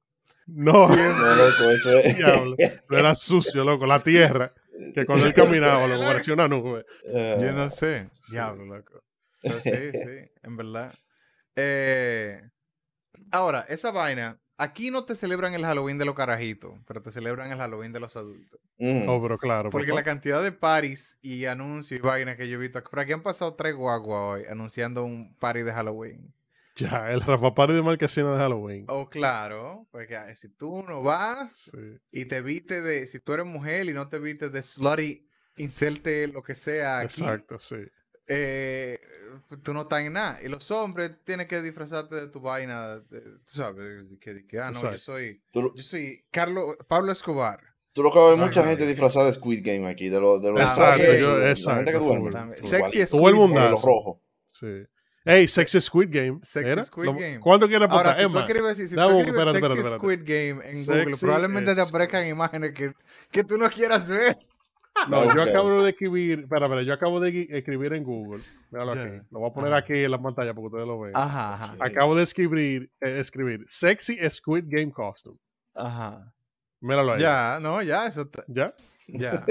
[0.47, 2.17] No, No, loco, eso es.
[2.17, 2.55] diablo.
[2.89, 3.85] Era sucio, loco.
[3.85, 4.53] La tierra,
[4.95, 6.85] que cuando él caminaba, loco, parecía una nube.
[7.13, 8.09] Ah, Yo no sé.
[8.31, 9.03] Diablo, loco.
[9.41, 10.93] Pero sí, sí, en verdad.
[11.55, 12.41] Eh,
[13.31, 17.51] Ahora, esa vaina, aquí no te celebran el Halloween de los carajitos, pero te celebran
[17.51, 18.59] el Halloween de los adultos.
[18.77, 19.09] Mm.
[19.09, 19.69] Oh, pero claro.
[19.69, 19.99] Porque papá.
[19.99, 23.23] la cantidad de paris y anuncios y vainas que yo he visto, por aquí han
[23.23, 26.33] pasado tres guaguas hoy anunciando un party de Halloween.
[26.77, 28.85] Ya, el Rafa Party de Marquesina de Halloween.
[28.87, 31.97] Oh, claro, porque ah, si tú no vas Sí.
[32.11, 36.27] y te viste de, si tú eres mujer y no te viste de slutty, inserte
[36.27, 37.77] lo que sea aquí, Exacto, sí.
[38.27, 38.99] eh,
[39.63, 40.39] tú no estás en nada.
[40.43, 44.45] Y los hombres tienen que disfrazarte de tu vaina, de- tú sabes, de que, de
[44.45, 47.59] que, ah, no, yo soy, lo- yo soy Carlos, Pablo Escobar.
[47.93, 50.61] tú lo que Sí, mucha gente disfrazada de Squid Game aquí, de los de los
[50.61, 51.37] Exacto, yo-
[51.75, 52.55] gente que duerme.
[52.57, 53.65] Sexy es Todo el Squid mundo Game.
[53.65, 54.19] de los rojos.
[54.45, 54.83] Sí.
[55.27, 56.39] Ey, Sexy Squid Game.
[56.41, 56.83] Sexy ¿era?
[56.83, 57.39] Squid Game.
[57.39, 58.15] ¿Cuánto quieres Ahora, apuntar?
[58.15, 60.85] si Es tú escribes, si tú dame un- escribes espérate, Sexy espérate, Squid Game en
[60.85, 62.93] Google, probablemente te aparezcan imágenes que,
[63.31, 64.37] que tú no quieras ver.
[65.09, 68.41] No, yo acabo de escribir, espera, espera, yo acabo de escribir en Google.
[68.71, 69.03] Míralo Ya.
[69.03, 69.27] aquí.
[69.29, 69.79] Lo voy a poner Ajá.
[69.83, 71.15] aquí en la pantalla para que ustedes lo vean.
[71.15, 71.75] Ajá, ajá.
[71.79, 75.37] Acabo de escribir, eh, escribir Sexy Squid Game Costume.
[75.75, 76.33] Ajá.
[76.81, 77.19] Míralo ahí.
[77.21, 78.73] Ya, no, ya, eso está- ¿Ya?
[79.07, 79.45] ya.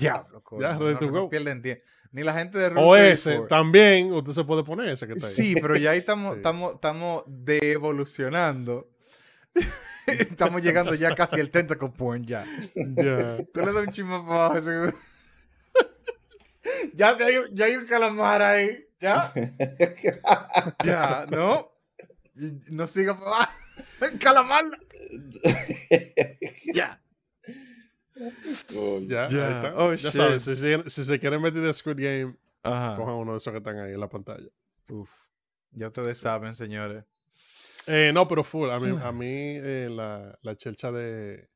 [0.00, 1.30] Diablo, Ya, no, ready to no go.
[1.30, 1.84] pierden tiempo.
[2.12, 3.48] Ni la gente de O Route ese, 34.
[3.48, 5.32] también, usted se puede poner ese que está ahí.
[5.34, 6.36] Sí, pero ya ahí estamos, Sí.
[6.38, 8.88] estamos, estamos de evolucionando.
[10.06, 12.44] estamos llegando ya casi al tentacle porn ya.
[12.74, 13.36] Ya.
[13.52, 14.56] Tú le das un chisme para abajo.
[14.58, 14.92] eso-
[16.94, 18.84] ya, hay, un- ya hay un calamar ahí.
[19.00, 19.32] Ya.
[20.84, 21.70] ya, ¿no?
[22.70, 23.52] No siga para abajo.
[24.18, 24.64] calamar.
[26.74, 27.00] ya.
[28.72, 29.06] Coño.
[29.08, 29.46] Ya, Ya.
[29.48, 29.76] ahí está.
[29.76, 32.96] Oh, ya saben, si, se- si se quieren meter de Squid Game, Ajá.
[32.96, 34.48] cojan uno de esos que están ahí en la pantalla.
[34.88, 35.10] Uf.
[35.72, 37.04] Ya ustedes saben, señores.
[37.86, 38.68] Eh, no, pero full.
[38.70, 41.48] A mí, a mí eh, la, la chelcha de.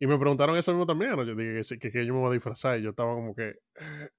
[0.00, 1.12] Y me preguntaron eso mismo también.
[1.16, 1.24] ¿no?
[1.24, 2.78] Yo dije que, que, que yo me voy a disfrazar.
[2.78, 3.56] Y yo estaba como que.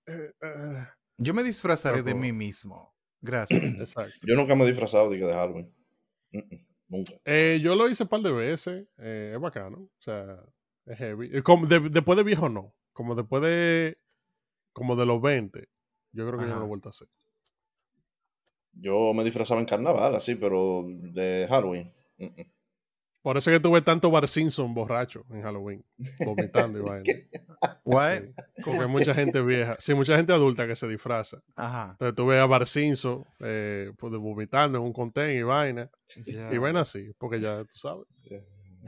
[0.08, 0.86] eh.
[1.18, 2.94] Yo me disfrazaré de mí mismo.
[3.22, 3.62] Gracias.
[3.98, 4.14] Exacto.
[4.22, 5.74] Yo nunca me he disfrazado de, de Halloween.
[6.32, 7.14] Mm, mm, Nunca.
[7.26, 8.88] Eh, yo lo hice un par de veces.
[8.98, 9.78] eh, es bacano.
[9.80, 10.38] O sea,
[10.90, 11.30] es heavy.
[11.34, 12.74] Eh, como de- después de viejo, no.
[12.94, 13.98] Como después de.
[14.74, 15.68] Como de los 20.
[16.12, 16.60] Yo creo que yo no Ajá.
[16.60, 17.08] lo he vuelto a hacer.
[18.74, 21.92] Yo me disfrazaba en carnaval, así, pero de Halloween.
[22.18, 22.52] mm, mm.
[23.22, 25.84] Por eso es que tuve tanto Bar Simpson borracho en Halloween.
[26.26, 27.04] Vomitando y vaina.
[27.04, 28.34] Sí.
[28.64, 29.76] Porque hay mucha gente vieja.
[29.78, 31.42] Sí, mucha gente adulta que se disfraza.
[31.58, 31.90] Ajá.
[31.92, 35.92] Entonces tú ves a Barcinzo eh, pues, vomitando en un contain y vaina.
[36.26, 36.54] Ya.
[36.54, 38.06] Y vaina así, porque ya tú sabes.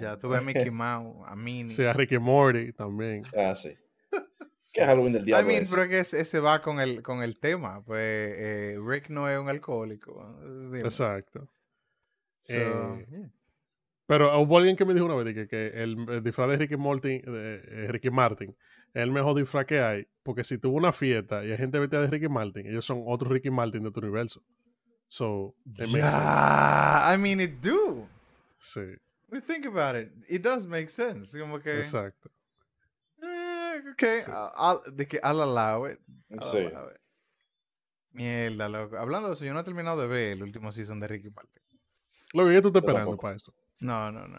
[0.02, 1.70] Ya tuve a Mickey Mouse, a Minnie.
[1.74, 3.24] Sí, a Ricky Morty también.
[3.36, 3.76] Ah, sí.
[4.74, 5.70] ¿Qué Halloween del I diablo mean, es?
[5.70, 7.84] pero es que ese, va con el, con el tema.
[7.84, 8.02] Pues
[8.38, 10.38] eh, Rick no es un alcohólico.
[10.42, 10.80] dime.
[10.82, 11.52] Exacto.
[12.42, 13.32] So, Eh, yeah.
[14.08, 16.76] Pero hubo alguien que me dijo una vez que, que el, el disfraz de Ricky,
[16.76, 18.56] Morty, de, eh, Ricky Martin
[18.94, 20.08] es el mejor disfraz que hay.
[20.24, 23.32] Porque si tuvo una fiesta y hay gente vestida de Ricky Martin, ellos son otros
[23.32, 24.44] Ricky Martin de tu universo.
[25.08, 26.12] So, it makes sense.
[26.14, 28.08] Yeah, I mean, it do.
[28.60, 28.82] Sí,
[29.32, 30.12] We think about it.
[30.30, 31.38] It does make sense.
[31.40, 31.80] Como que.
[31.80, 32.30] exacto.
[33.24, 34.32] eh, okay, Sí.
[34.32, 34.52] I'll,
[34.84, 36.00] I'll- de que I'll allow it.
[36.30, 36.58] I'll Sí.
[36.58, 36.98] allow it.
[38.12, 38.98] Mierda, loco.
[38.98, 41.64] Hablando de eso, yo no he terminado de ver el último season de Ricky Martin.
[42.34, 43.54] Lo que yo tú estás esperando para eso.
[43.80, 44.38] No, no, no.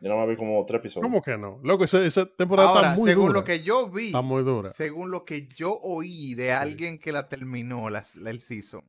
[0.00, 1.02] Yo no me vi como tres episodios.
[1.04, 1.60] ¿Cómo que no?
[1.62, 3.40] Loco, esa, esa temporada Ahora, está muy según dura.
[3.40, 4.70] lo que yo vi, Está muy dura.
[4.70, 8.88] según lo que yo oí de alguien que la terminó la, la- el season,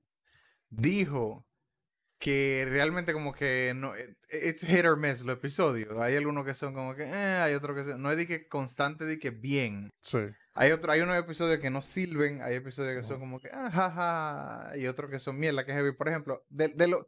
[0.70, 1.46] dijo
[2.22, 6.00] que realmente como que no, it- it's hit or miss los episodios.
[6.00, 8.48] Hay algunos que son como que, eh, hay otros que son, no es de que
[8.48, 9.90] constante, de que bien.
[10.00, 10.20] Sí.
[10.54, 13.72] Hay otro, hay unos episodios que no sirven, hay episodios que son como que, ah,
[13.72, 15.94] ja, ja", y otros que son mierda, que heavy.
[15.94, 17.08] Por ejemplo, de, de lo,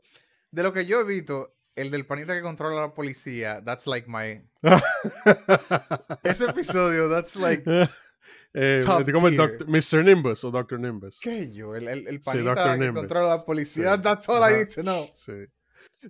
[0.52, 3.86] de lo que yo he visto, el del panita que controla a la policía, that's
[3.86, 4.42] like my...
[6.24, 7.64] Ese episodio, that's like...
[8.54, 9.38] eh, Top como el.
[9.38, 9.68] Dr.
[9.68, 10.04] Mr.
[10.04, 10.80] Nimbus o Dr.
[10.80, 11.20] Nimbus.
[11.20, 11.76] ¿Qué yo?
[11.76, 13.96] El, el, el Sí, panita que controla la policía.
[13.96, 14.02] Sí.
[14.02, 15.10] That's all I need to know.
[15.14, 15.34] Sí.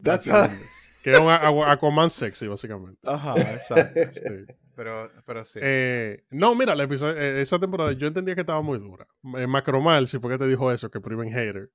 [0.04, 0.36] That's Dr.
[0.44, 0.50] all.
[0.52, 0.90] Nimbus.
[1.04, 3.00] Que es un Aqu- Aquaman sexy, básicamente.
[3.06, 4.00] Ajá, exacto.
[4.14, 4.54] Sí.
[4.76, 5.60] Pero, pero sí.
[5.62, 9.08] Eh, no, mira, el episodio- eh, esa temporada yo entendía que estaba muy dura.
[9.38, 11.70] Eh, Macromal, si fue que te dijo eso, que Priven Hater.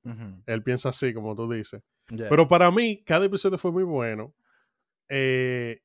[0.47, 1.81] Él piensa así, como tú dices.
[2.09, 2.29] Yeah.
[2.29, 4.35] Pero para mí, cada episodio fue muy bueno.
[5.09, 5.81] Eh,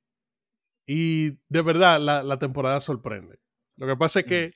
[0.87, 3.39] y de verdad, la, la temporada sorprende.
[3.77, 4.51] Lo que pasa es que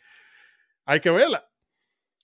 [0.87, 1.47] hay que verla.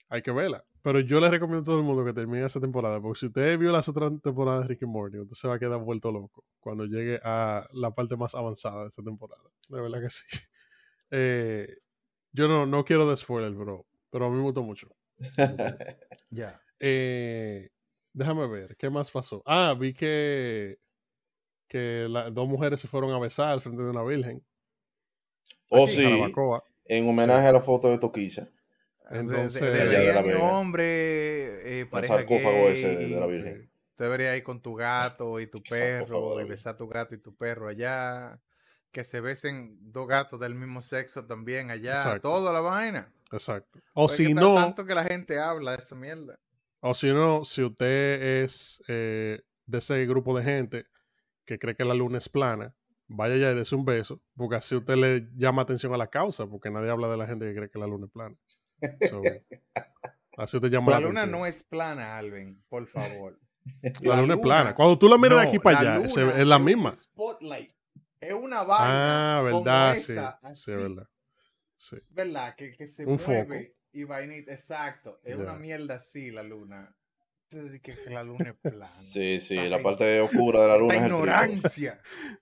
[0.09, 0.65] Hay que verla.
[0.81, 2.99] Pero yo le recomiendo a todo el mundo que termine esa temporada.
[3.01, 5.59] Porque si usted vio las otras temporadas de Rick and Morty, usted se va a
[5.59, 9.43] quedar vuelto loco cuando llegue a la parte más avanzada de esta temporada.
[9.69, 10.23] De verdad que sí.
[11.15, 11.67] Eh,
[12.31, 13.85] yo no, no quiero de spoiler, bro.
[14.09, 14.89] Pero a mí me gustó mucho.
[16.31, 16.59] Ya.
[16.79, 17.69] Eh,
[18.11, 19.43] déjame ver, ¿qué más pasó?
[19.45, 20.79] Ah, vi que,
[21.67, 24.43] que las dos mujeres se fueron a besar al frente de una virgen.
[25.69, 26.33] Oh, en sí.
[26.85, 28.49] En homenaje a la foto de Toquilla.
[29.09, 32.73] Entonces- de, de, hombre, eh, El pareja sarcófago gay.
[32.73, 33.69] ese de, de la Virgen.
[33.95, 36.41] Tú deberías ir con tu gato y tu perro, favor.
[36.41, 38.39] y besar a tu gato y tu perro allá.
[38.91, 41.93] Que se besen dos gatos del mismo sexo también allá.
[41.93, 42.21] Exacto.
[42.29, 43.11] Toda la vaina.
[43.31, 43.79] Exacto.
[43.93, 46.39] O Porque si no, Tanto que la gente habla de esa mierda.
[46.79, 50.85] o si no, si usted es eh, de ese grupo de gente
[51.45, 52.75] que cree que la luna es plana,
[53.07, 56.47] vaya allá y dése un beso, porque así usted le llama atención a la causa,
[56.47, 58.35] porque nadie habla de la gente que cree que la luna es plana.
[59.09, 59.21] So,
[60.37, 61.39] así usted llama La la, luna atención.
[61.41, 63.39] no es plana, Alvin, por favor.
[64.01, 64.75] La luna es plana.
[64.75, 66.91] Cuando tú la miras de aquí para allá, es la misma.
[66.93, 67.71] spotlight.
[68.19, 69.37] Es una vaina.
[69.39, 70.11] Ah, como verdad, sí.
[70.13, 71.09] esa, Sí, así, es verdad.
[71.75, 71.97] Sí.
[72.09, 72.55] ¿Verdad?
[72.55, 73.79] Que, que se Un mueve foco.
[73.91, 74.53] y vainita.
[74.53, 75.19] Exacto.
[75.23, 75.59] Es una Ya.
[75.59, 76.95] mierda así la luna.
[77.53, 78.85] Entonces, que, la luna es plana.
[78.85, 81.25] Sí, sí, la gen- parte oscura de la luna esta es el trigo.
[81.33, 82.01] ignorancia.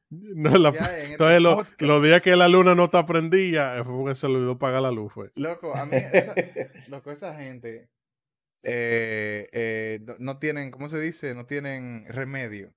[0.09, 3.93] No, la- este entonces, lo- los días que la luna no está prendida, eh, fue
[3.93, 5.11] porque se le olvidó pagar la luz.
[5.13, 5.31] Fue.
[5.35, 6.33] Loco, a mí, esa,
[6.89, 7.89] loco, esa gente
[8.63, 11.33] eh, eh, no, no tienen, ¿cómo se dice?
[11.33, 12.73] No tienen remedio.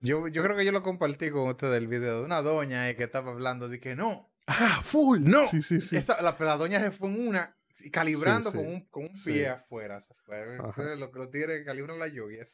[0.00, 2.96] Yo, yo creo que yo lo compartí con ustedes el video de una doña eh,
[2.96, 5.20] que estaba hablando de que no, Ah, full.
[5.22, 5.46] No.
[5.46, 5.96] Sí, sí, sí.
[5.96, 9.16] esa, la, la doña se fue en una y calibrando Sí, con un, con un
[9.16, 9.32] sí.
[9.32, 9.98] pie afuera.
[10.28, 12.44] Entonces, lo que lo tiene calibran la lluvia.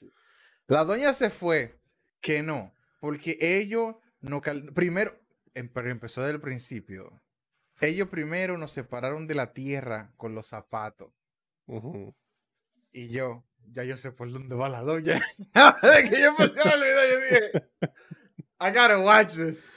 [0.67, 1.79] La doña se fue
[2.21, 5.19] que no, porque ellos no cal- primero,
[5.55, 7.23] em- pero empezó desde el principio.
[7.81, 11.13] Ellos primero nos separaron de la tierra con los zapatos.
[12.93, 15.21] Y yo, ya yo sé por dónde va la doña.
[16.11, 17.69] Que yo yo dije,
[18.61, 19.73] I gotta watch this.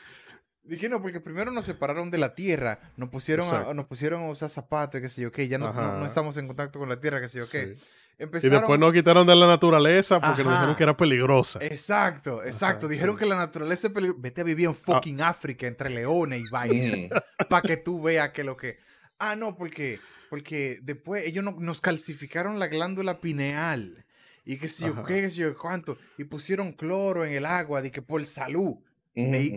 [0.70, 4.30] Dije, no, porque primero nos separaron de la tierra, nos pusieron, a, nos pusieron a
[4.30, 7.00] usar zapatos, qué sé yo qué, ya no, no, no estamos en contacto con la
[7.00, 7.76] tierra, qué sé yo qué.
[7.76, 7.82] Sí.
[8.20, 8.60] Y Empezaron...
[8.60, 10.60] después nos quitaron de la naturaleza porque nos Ajá.
[10.60, 11.60] dijeron que era peligrosa.
[11.62, 12.86] Exacto, exacto.
[12.86, 13.24] Ajá, Dijeron sí.
[13.24, 14.22] que la naturaleza es peligrosa.
[14.22, 17.10] Vete a vivir en fucking África entre leones y vainas.
[17.50, 18.78] Para que tú veas que lo que.
[19.20, 24.06] Ah, no, porque, porque después ellos no- nos calcificaron la glándula pineal.
[24.46, 25.06] Y que si yo Ajá.
[25.06, 25.98] qué, que si yo cuánto.
[26.18, 28.76] Y pusieron cloro en el agua, de que por salud.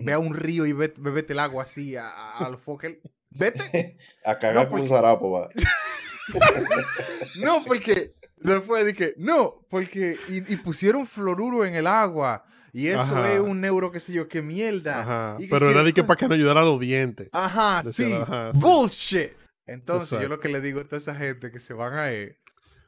[0.04, 3.00] Ve, a un río y ve- bebete el agua así a, a- al foque.
[3.30, 3.96] Vete.
[4.24, 5.48] A cagar No, con un porque- zarapo, va.
[7.40, 8.14] No, porque.
[8.36, 10.16] Después dije, no, porque.
[10.28, 12.44] Y, y pusieron fluoruro en el agua.
[12.72, 13.32] Y eso Ajá.
[13.34, 15.00] es un neuro, qué sé yo, qué mierda.
[15.00, 15.36] Ajá.
[15.38, 17.28] Y que Pero si era de que para que nos ayudara a los dientes.
[17.32, 18.12] Ajá, Decía, sí.
[18.14, 18.60] ajá, sí.
[18.60, 19.30] Bullshit.
[19.66, 22.38] Entonces, yo lo que le digo a toda esa gente que se van a ir,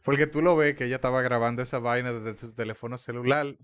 [0.02, 3.56] porque tú lo ves que ella estaba grabando esa vaina desde su teléfono celular,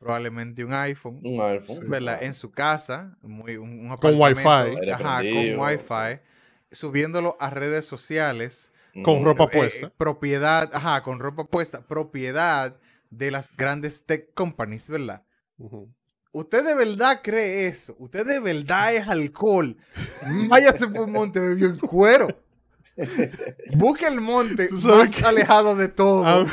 [0.00, 1.76] probablemente un iPhone, Un iPhone.
[1.76, 1.84] Sí.
[1.86, 2.22] ¿verdad?
[2.22, 4.90] En su casa, muy, un, un Con apartamento, Wi-Fi.
[4.90, 6.20] Ajá, con Wi-Fi,
[6.72, 8.72] subiéndolo a redes sociales.
[9.04, 9.92] Con ropa eh, puesta.
[9.96, 12.76] propiedad, ajá, con ropa puesta, propiedad
[13.10, 15.22] de las grandes tech companies, ¿verdad?
[16.32, 17.94] ¿Usted de verdad cree eso?
[17.98, 19.76] ¿Usted de verdad es alcohol?
[20.48, 22.28] Váyase por un monte bebió en cuero.
[23.76, 26.46] Busque el monte más que- alejado de todo A,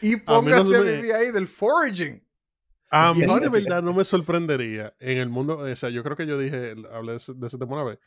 [0.00, 2.22] y a no póngase a vivir ahí del foraging.
[2.90, 5.58] A mí de verdad no me sorprendería en el mundo.
[5.58, 7.98] O sea, yo creo que yo dije, hablé de ese, de ese tema una vez.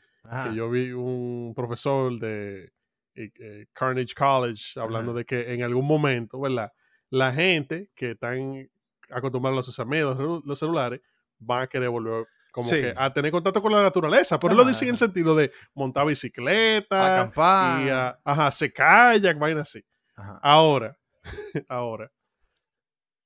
[0.44, 2.72] que yo vi un profesor de
[3.16, 5.18] eh, eh, Carnegie College hablando Ajá.
[5.20, 6.72] de que en algún momento, ¿verdad?
[7.10, 8.70] La gente que están
[9.10, 11.02] acostumbrados a los usamientos, los, celulares,
[11.40, 12.76] van a querer volver como Sí.
[12.82, 14.40] que a tener contacto con la naturaleza.
[14.40, 17.86] Pero lo Ajá, dice en el sentido de montar bicicleta Acampar.
[17.86, 19.84] y a- ajá, hacer kayak, vaina así.
[20.16, 20.40] Ajá.
[20.42, 20.98] Ahora,
[21.68, 22.12] ahora,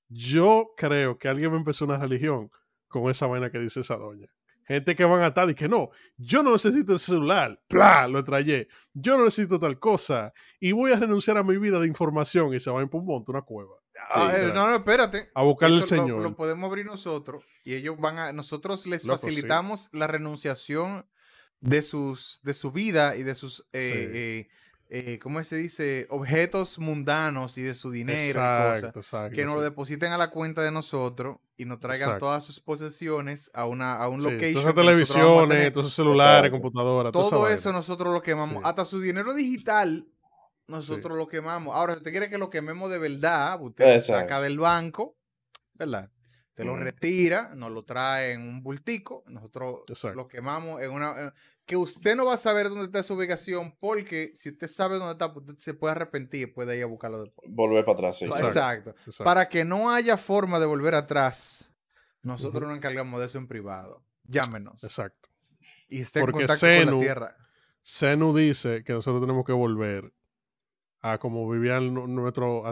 [0.10, 2.50] yo creo que alguien me empezó una religión
[2.88, 4.28] con esa vaina que dice esa doña.
[4.68, 8.08] Gente que van a estar y que no, yo no necesito ese celular, ¡plá!
[8.08, 8.68] Lo traje.
[8.94, 12.60] Yo no necesito tal cosa y voy a renunciar a mi vida de información y
[12.60, 13.76] se van por un monte, una cueva,
[14.10, 15.30] Ah, eh, no, no, espérate.
[15.36, 16.20] a buscarle al lo- Señor.
[16.20, 19.28] Lo, podemos abrir nosotros y ellos van a, nosotros les Loco, sí.
[19.28, 21.08] facilitamos la renunciación
[21.62, 24.18] de sus, de su vida y de sus, eh, Sí.
[24.18, 24.48] eh,
[24.90, 26.06] eh, ¿cómo se dice?
[26.10, 28.96] Objetos mundanos y de su dinero y exacto, cosas.
[28.98, 29.36] exacto.
[29.36, 29.66] Que nos lo sí.
[29.66, 32.26] depositen a la cuenta de nosotros y nos traigan Exacto.
[32.28, 34.54] todas sus posesiones a, una, a un Sí, location.
[34.54, 37.56] todas esas televisiones, todos esos celulares, computadoras, toda esa Todo vaina.
[37.56, 38.58] eso nosotros lo quemamos.
[38.58, 38.62] Sí.
[38.64, 40.08] Hasta su dinero digital,
[40.68, 41.74] nosotros lo quemamos.
[41.76, 45.16] Ahora, si usted quiere que lo quememos de verdad, usted lo saca del banco,
[45.74, 46.10] ¿verdad?
[46.56, 50.16] Te lo retira, nos lo trae en un bultico, nosotros Exacto.
[50.16, 51.22] lo quemamos en una...
[51.22, 51.34] en-
[51.66, 55.14] que usted no va a saber dónde está su ubicación, porque si usted sabe dónde
[55.14, 57.50] está, pues usted se puede arrepentir y puede ir a buscarlo después.
[57.52, 58.26] Volver para atrás, sí.
[58.26, 58.48] Exacto.
[58.48, 58.90] Exacto.
[58.92, 59.24] Exacto.
[59.24, 61.72] Para que no haya forma de volver atrás,
[62.22, 64.04] nosotros nos encargamos de eso en privado.
[64.26, 64.84] Llámenos.
[64.84, 65.28] Exacto.
[65.90, 67.38] Y esté en Porque contacto con Zenu- la tierra.
[67.82, 70.14] Senu dice que nosotros tenemos que volver
[71.14, 72.64] a como vivían nu- nuestro,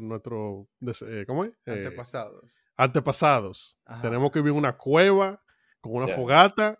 [0.00, 0.68] nuestro
[1.06, 1.50] eh, ¿cómo es?
[1.66, 2.70] Eh, Antepasados.
[2.76, 3.78] antepasados.
[3.84, 4.02] Ajá.
[4.02, 5.40] Tenemos que vivir en una cueva
[5.80, 6.78] con una fogata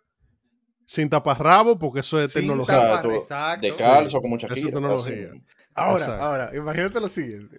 [0.85, 2.75] sin taparrabo porque eso es Sin tecnología.
[2.75, 3.19] tapar, Exacto.
[3.23, 3.67] exacto.
[3.67, 4.71] Descalzo, como Eso es Shakira.
[4.73, 5.29] tecnología.
[5.31, 5.43] así.
[5.75, 6.25] Ahora, Exacto.
[6.25, 7.59] ahora, imagínate lo siguiente.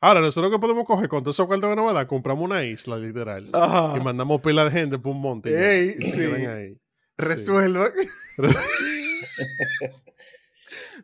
[0.00, 3.48] Ahora, nosotros que podemos coger con todo eso va a dar, compramos una isla, literal.
[3.54, 3.96] Ajá.
[3.96, 5.50] Y mandamos pila de gente por un monte.
[5.50, 6.78] ya, Ey, sí.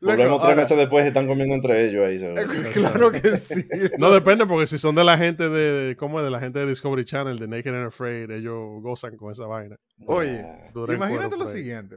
[0.00, 2.18] Volvemos Loco, tres ahora- meses después y están comiendo entre ellos ahí.
[2.72, 3.66] Claro que sí.
[3.98, 6.24] No depende, porque si son de la gente de, ¿cómo es?
[6.24, 9.76] De la gente de Discovery Channel, de Naked and Afraid, ellos gozan con esa vaina.
[10.06, 10.44] Oye,
[10.88, 11.96] Imagínate lo siguiente.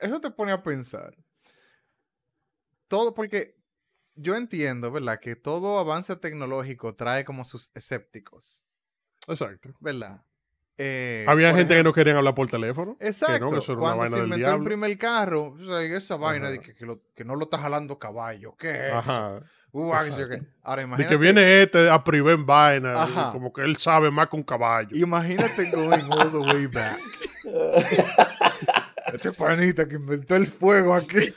[0.00, 1.14] eso te pone a pensar.
[2.88, 3.54] Todo porque
[4.14, 5.20] yo entiendo, ¿verdad?
[5.20, 8.64] Que todo avance tecnológico trae como sus escépticos,
[9.28, 9.70] Exacto.
[9.80, 10.22] ¿verdad?
[10.80, 12.96] Eh, Había gente que no querían hablar por teléfono.
[13.00, 13.34] Exacto.
[13.34, 15.82] Que no, que eso era una Cuando vaina se inventó el primer carro, o sea,
[15.82, 18.54] esa vaina de que, que lo- que no lo está jalando caballo.
[18.56, 18.92] ¿Qué es?
[18.94, 19.40] Ajá.
[19.72, 20.40] Uh, ah, que.
[20.62, 21.08] Ahora De imagínate.
[21.14, 23.30] que viene este a privar en vaina, Ajá.
[23.32, 24.96] como que él sabe más que un caballo.
[24.96, 26.98] Imagínate going all the way back.
[29.12, 31.34] este panita que inventó el fuego aquí.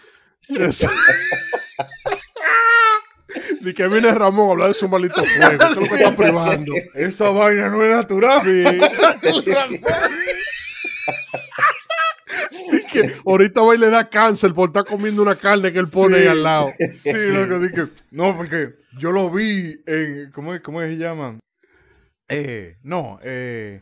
[3.64, 5.58] De que viene Ramón a hablar de su maldito fuego.
[5.60, 6.74] ¿Qué es lo que está privando?
[6.96, 8.42] Esa vaina no es natural.
[8.44, 8.64] Sí.
[12.92, 16.18] Que ahorita va y le da cáncer por estar comiendo una carne que él pone
[16.18, 16.22] Sí.
[16.24, 16.68] ahí al lado.
[16.94, 21.40] Sí, loco, dije, no, porque yo lo vi en, ¿cómo, cómo se llama?
[22.28, 23.82] Eh, no, eh,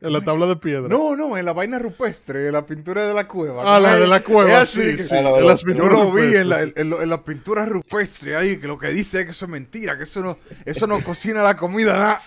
[0.00, 0.88] En la tabla de piedra.
[0.88, 3.62] no, no, en la vaina rupestre, en la pintura de la cueva.
[3.76, 4.50] Ah, la de la cueva.
[4.50, 5.14] Es así sí, sí.
[5.14, 8.58] La- En las yo lo vi en la, rupestres, en, en la pintura rupestre ahí,
[8.60, 11.42] que lo que dice es que eso es mentira, que eso no, eso no cocina
[11.42, 12.18] la comida nada.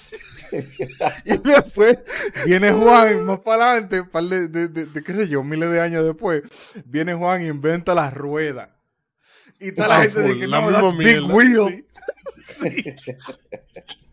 [1.26, 2.00] y después
[2.46, 5.80] viene Juan más para adelante, par de, de, de- de, qué sé yo, miles de
[5.80, 6.42] años después,
[6.86, 8.76] viene Juan e inventa la rueda.
[9.60, 11.86] Y está la Ah, gente de que no, that's Big mierda, Wheel.
[12.48, 12.84] sí.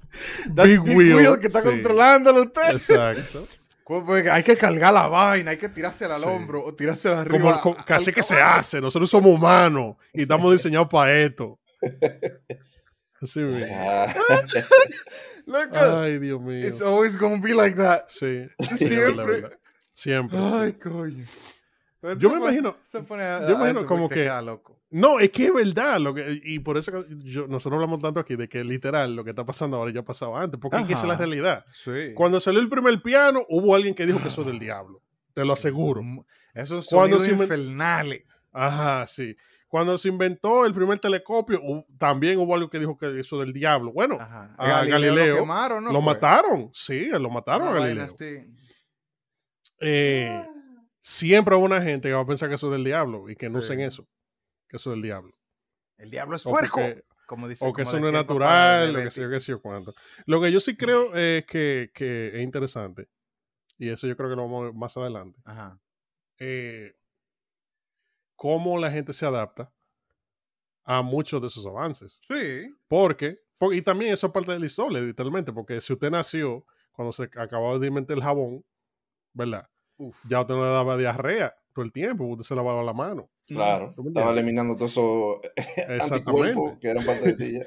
[0.47, 1.69] Big Big, Wheel, Wheel, que está sí.
[1.69, 2.71] controlándolo usted.
[2.73, 3.47] Exacto.
[3.87, 6.27] Porque Hay que cargar la vaina, hay que tirársela al Sí.
[6.29, 7.61] hombro o tirársela arriba.
[7.61, 8.81] como- casi que se hace.
[8.81, 11.61] Nosotros somos humanos y estamos diseñados para esto.
[13.23, 13.77] Así mismo.
[15.47, 16.59] Loco, Ay, Dios mío.
[16.67, 18.09] it's always gonna be like that.
[18.09, 18.43] Sí.
[18.77, 19.45] Siempre.
[19.93, 20.37] Siempre.
[20.39, 21.25] Ay, coño.
[22.07, 24.81] Pero Yo me pone- imagino- Se pone a, yo a imagino como que- loco.
[24.91, 25.99] No, es que es verdad.
[25.99, 29.31] Lo que, y por eso yo- nosotros hablamos tanto aquí de que literal lo que
[29.31, 30.59] está pasando ahora ya ha pasado antes.
[30.61, 31.65] Porque es que esa es la realidad.
[31.73, 32.13] Sí.
[32.15, 35.03] Cuando salió el primer piano, hubo alguien que dijo que eso es del diablo.
[35.35, 36.03] Te lo aseguro.
[36.55, 38.23] Esos Cuando sonidos infernales.
[38.53, 39.37] Ajá, sí.
[39.69, 41.61] Cuando se inventó el primer telescopio,
[41.99, 43.93] también hubo algo que dijo que eso del diablo.
[43.93, 44.55] Bueno, Ajá.
[44.57, 45.93] a Galileo lo quemaron, ¿no?
[45.93, 46.15] lo fue?
[46.15, 46.71] mataron.
[46.73, 48.07] Sí, lo mataron a Galileo.
[49.81, 50.47] Eh,
[51.09, 53.49] siempre hubo una gente que va a pensar que eso es del diablo y que
[53.49, 53.67] no Sí.
[53.67, 54.09] usen eso.
[54.69, 55.39] Que eso es del diablo.
[55.99, 56.81] El diablo es puerco.
[56.81, 59.51] porque- como dice, o que como eso no es natural, lo que sé yo, sé
[59.53, 59.95] yo cuánto.
[60.27, 63.09] Lo que yo sí creo es que, que es interesante,
[63.79, 65.81] y eso yo creo que lo vamos a ver más adelante, Ajá.
[66.39, 66.95] eh,
[68.37, 69.73] cómo la gente se adapta
[70.85, 72.21] a muchos de esos avances.
[72.29, 72.73] Sí.
[72.89, 76.65] Porque, por- y también eso es parte de la historia, literalmente, porque si usted nació
[76.93, 78.65] cuando se acababa de inventar el jabón,
[79.33, 79.69] ¿verdad?
[79.99, 80.17] Uf.
[80.29, 83.31] Ya usted no le daba diarrea todo el tiempo, usted se lavaba la mano.
[83.47, 83.93] claro.
[83.95, 85.41] ¿Tú me Estaba eliminando todos esos
[86.13, 86.79] anticuerpos Exactamente.
[86.81, 87.53] que eran parte de ti.
[87.59, 87.67] ya.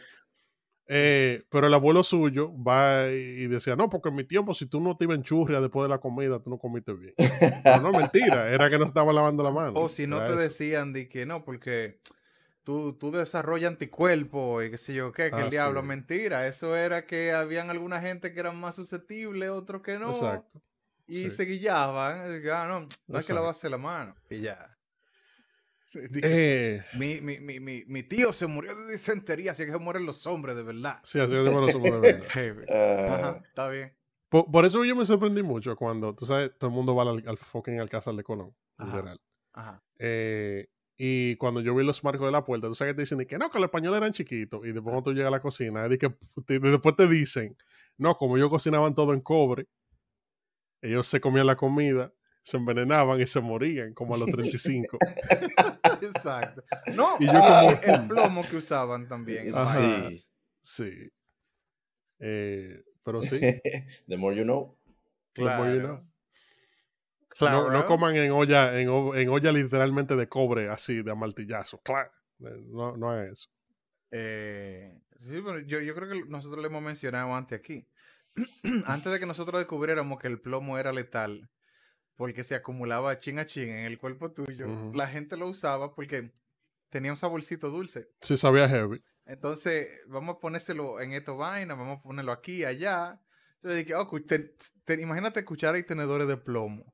[0.92, 4.82] Eh, pero el abuelo suyo va y decía, no, porque en mi tiempo, si tú
[4.82, 7.14] no te ibas en churria después de la comida, tú no comiste bien.
[7.64, 9.74] Pero no, mentira, era que no estaba lavando la mano.
[9.80, 10.36] O si no te eso.
[10.38, 12.00] decían de que no, porque
[12.64, 15.88] tú, tú desarrollas anticuerpos y qué sé yo qué, que Ah, el diablo, sí.
[15.88, 16.48] mentira.
[16.48, 20.10] Eso era que habían alguna gente que eran más susceptibles, otros que no.
[20.10, 20.60] Exacto.
[21.10, 21.32] Y sí.
[21.32, 22.38] se guillaban.
[22.38, 23.34] y que, Ah, no, no hay que Exacto.
[23.36, 24.16] lavarse la mano.
[24.30, 24.76] Y ya.
[26.22, 30.06] Eh, Mi, mi, mi, mi, mi tío se murió de disentería, así que se mueren
[30.06, 31.00] los hombres de verdad.
[31.04, 32.28] sí, así mismo lo supo de verdad.
[32.30, 32.66] Heavy.
[32.70, 33.96] Ah, Ajá, está bien.
[34.30, 37.24] Por, por eso yo me sorprendí mucho cuando, tú sabes, todo el mundo va al,
[37.28, 38.96] al fucking Alcázar de Colón, Ajá.
[38.98, 39.22] literal.
[39.54, 39.84] Ajá.
[39.98, 43.26] Eh, y cuando yo vi los marcos de la puerta, tú sabes que te dicen
[43.26, 44.60] que no, que los españoles eran chiquitos.
[44.66, 46.10] Y después cuando tú llegas a la cocina, es de que
[46.46, 47.58] te- después te dicen,
[47.98, 49.66] no, como ellos cocinaban todo en cobre,
[50.82, 54.98] ellos se comían la comida, se envenenaban y se morían como a los 35.
[56.02, 56.64] Exacto.
[56.96, 59.54] No, Y yo como- el, el plomo que usaban también.
[59.56, 60.10] Ajá.
[60.10, 60.30] Sí.
[60.62, 61.12] sí.
[62.20, 63.40] Eh, pero sí,
[64.08, 64.78] The more you know.
[65.34, 65.88] the more you Claro.
[65.98, 66.10] know.
[67.30, 67.70] Claro.
[67.70, 71.80] No, no coman en olla, en, o- en olla literalmente de cobre, así, de amartillazo.
[71.82, 72.12] Claro.
[72.42, 73.50] Eh, No, no es eso.
[74.12, 77.88] Eh, sí, bueno, yo, yo creo que nosotros le hemos mencionado antes aquí.
[78.86, 81.50] antes de que nosotros descubriéramos que el plomo era letal,
[82.16, 84.94] porque se acumulaba chin a chin en el cuerpo tuyo, Ujú.
[84.94, 86.32] la gente lo usaba porque
[86.90, 88.10] tenía un saborcito dulce.
[88.22, 89.02] Sí sabía heavy.
[89.26, 93.22] Entonces, vamos a ponérselo en esta vaina, vamos a ponerlo aquí, allá.
[93.56, 96.94] Entonces dije, oh, te- te- imagínate cuchara y tenedores de plomo,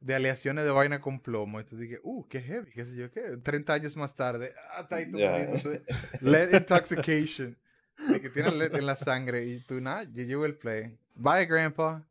[0.00, 1.60] de aleaciones de vaina con plomo.
[1.60, 3.36] Entonces dije, uh, qué heavy, qué sé yo qué.
[3.42, 5.82] 30 años más tarde, ah, está ahí muriéndote.
[6.20, 7.56] Lead intoxication.
[8.12, 10.98] de que tienen LED en la sangre y tú nada, you, will play.
[11.16, 12.04] Bye, grandpa.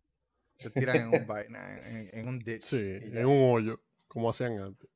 [0.58, 2.62] Te tiran en un vaina, en, en un ditch.
[2.62, 4.90] Sí, en un hoyo, como hacían antes.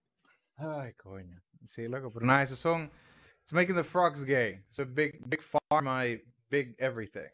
[0.56, 1.42] Ay, coño.
[1.68, 2.12] Sí, loco.
[2.12, 2.92] Pero nada, esos son.
[3.42, 4.64] It's making the frogs gay.
[4.70, 7.30] It's a big, big pharma y big everything.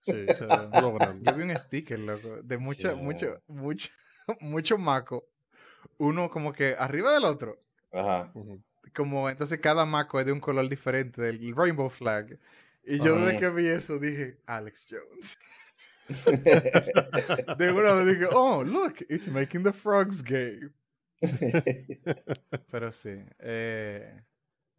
[0.00, 1.24] Sí, se lo grande.
[1.24, 2.94] Yo vi un sticker, loco, de mucho, Yeah.
[2.94, 3.90] mucho, mucho,
[4.40, 5.28] mucho maco.
[5.98, 7.62] Uno como que arriba del otro.
[7.92, 8.30] Ajá.
[8.34, 8.62] Ujú.
[8.98, 12.36] Como entonces cada maco es de un color diferente del rainbow flag.
[12.82, 15.38] Y yo desde que vi eso dije, Alex Jones.
[17.58, 20.58] De una vez dije, oh, look, it's making the frogs gay.
[22.72, 24.20] Pero sí, eh,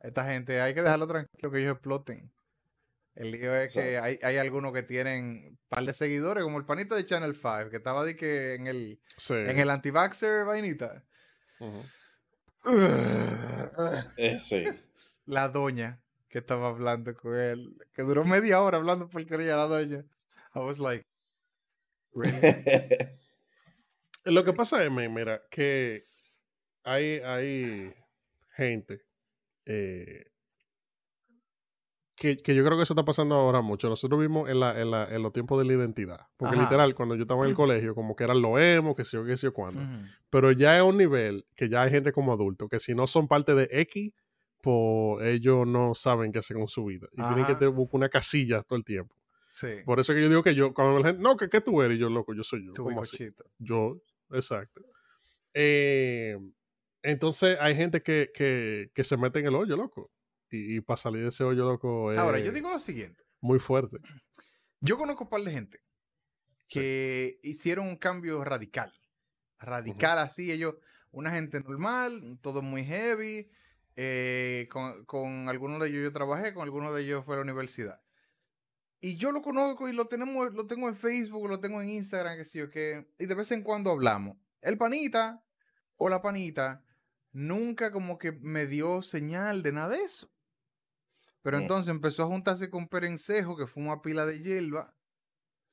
[0.02, 2.30] esta gente hay que dejarlo tranquilo que ellos exploten.
[3.16, 6.66] El lío es que hay, hay algunos que tienen un par de seguidores, como el
[6.66, 9.36] panita de Channel 5, que estaba de que en el, Sí.
[9.36, 11.06] en el anti-vaxxer vainita.
[11.62, 11.84] ujú.
[12.66, 14.64] Eh, sí.
[15.26, 20.06] La doña que estaba hablando con él, que duró media hora hablando porquería la doña.
[20.56, 21.06] I was like,
[22.14, 22.40] really?
[24.26, 26.04] Lo que pasa es, mira, que
[26.84, 27.96] hay, hay
[28.56, 29.02] gente
[29.66, 30.26] eh,
[32.20, 33.88] que, que yo creo que eso está pasando ahora mucho.
[33.90, 36.20] Nosotros vimos en, la, en, la- en los tiempos de la identidad.
[36.38, 36.64] Porque Ajá.
[36.64, 39.26] literal, cuando yo estaba en el colegio, como que eran los emos, que sé yo,
[39.26, 39.82] qué sé yo cuándo.
[40.30, 43.28] Pero ya es un nivel que ya hay gente como adulto, que si no son
[43.28, 44.14] parte de X,
[44.62, 47.08] pues ellos no saben qué hacer con su vida.
[47.14, 49.16] Y tienen que te buscar una casilla todo el tiempo.
[49.48, 51.82] Sí, Por eso que yo digo que yo, cuando la gente, no, que qué tú
[51.82, 52.74] eres, Y yo loco, yo soy yo.
[52.84, 53.18] ¿Cómo así?
[53.58, 53.98] Yo,
[54.32, 54.82] exacto.
[55.54, 56.38] Eh,
[57.02, 60.12] entonces hay gente que, que, que se mete en el hoyo, loco.
[60.52, 63.24] Y, para salir de ese hoyo, loco, es Ahora, yo digo lo siguiente.
[63.42, 63.98] muy fuerte.
[64.82, 65.82] Yo conozco un par de gente
[66.68, 66.80] Sí.
[66.80, 68.94] que hicieron un cambio radical.
[69.60, 70.76] Radical así, ellos,
[71.12, 73.50] una gente normal, todo muy heavy.
[74.02, 77.44] eh, con, con algunos de ellos yo trabajé, con algunos de ellos fue a la
[77.44, 78.02] universidad.
[79.02, 82.38] Y yo lo conozco y lo tenemos, lo tengo en Facebook, lo tengo en Instagram,
[82.38, 83.10] que sí o qué.
[83.20, 84.38] Y de vez en cuando hablamos.
[84.62, 85.44] El panita
[85.98, 86.84] o la panita
[87.34, 90.32] nunca como que me dio señal de nada de eso.
[91.50, 94.94] Pero entonces empezó a juntarse con Perencejo, que fue una pila de hierba.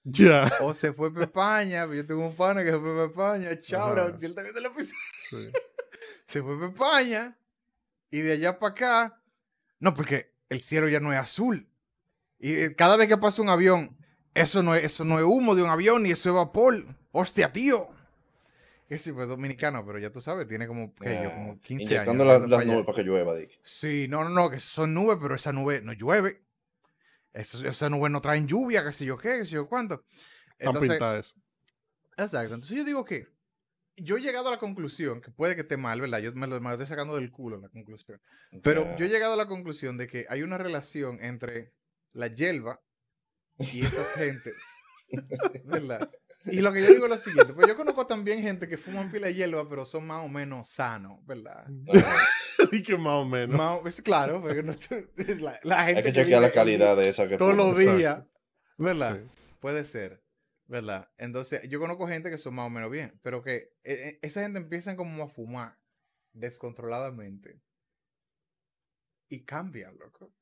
[0.04, 0.50] Ya.
[0.62, 1.86] O se fue para España.
[1.86, 3.60] Yo tengo un pana que se fue para España.
[3.60, 4.18] Chao, Ajá.
[4.18, 4.94] si él también te lo puse.
[5.28, 5.50] Sí.
[6.24, 7.38] Se fue para España.
[8.10, 9.22] Y de allá para acá.
[9.78, 11.68] No, porque el cielo ya no es azul.
[12.38, 13.98] Y eh, cada vez que pasa un avión,
[14.32, 16.86] eso no es, eso no es humo de un avión ni eso es vapor.
[17.12, 17.90] Hostia, tío.
[18.89, 22.26] Que sí, pues dominicano, pero ya tú sabes, tiene como, como 15 Inyectando años.
[22.34, 23.59] la- viendo las nubes para que llueva, Dick.
[23.64, 26.45] Sí, no, no, no, que son nubes, pero esa nube no llueve.
[27.32, 30.05] Eso, esa nube no traen lluvia, qué sé yo qué, qué sé yo cuánto.
[30.53, 31.34] Están Entonces, pintadas.
[32.16, 32.55] exacto.
[32.55, 33.26] Entonces yo digo que
[33.97, 36.18] yo he llegado a la conclusión, que puede que esté mal, ¿verdad?
[36.20, 38.20] Yo me lo, me lo estoy sacando del culo la conclusión.
[38.62, 41.72] Pero yo he llegado a la conclusión de que hay una relación entre
[42.12, 42.80] la hierba
[43.59, 44.55] y esas gentes.
[45.64, 46.11] ¿Verdad?
[46.47, 49.11] Y lo que yo digo es lo siguiente, pues yo conozco también gente que fuman
[49.11, 51.66] pila de hierba, pero son más o menos sanos, ¿verdad?
[52.72, 53.57] Y que más o menos.
[53.57, 56.51] Más o- es claro, porque no, es la, la gente Hay que que chequear la
[56.51, 58.24] calidad de esa que todos los días,
[58.78, 59.20] ¿verdad?
[59.20, 59.28] Sí.
[59.61, 60.24] Puede ser,
[60.66, 61.09] ¿verdad?
[61.18, 64.40] Entonces, yo conozco gente que son más o menos bien, pero que eh, eh, esa
[64.40, 65.78] gente empiezan como a fumar
[66.32, 67.61] descontroladamente
[69.28, 70.32] y cambian, loco.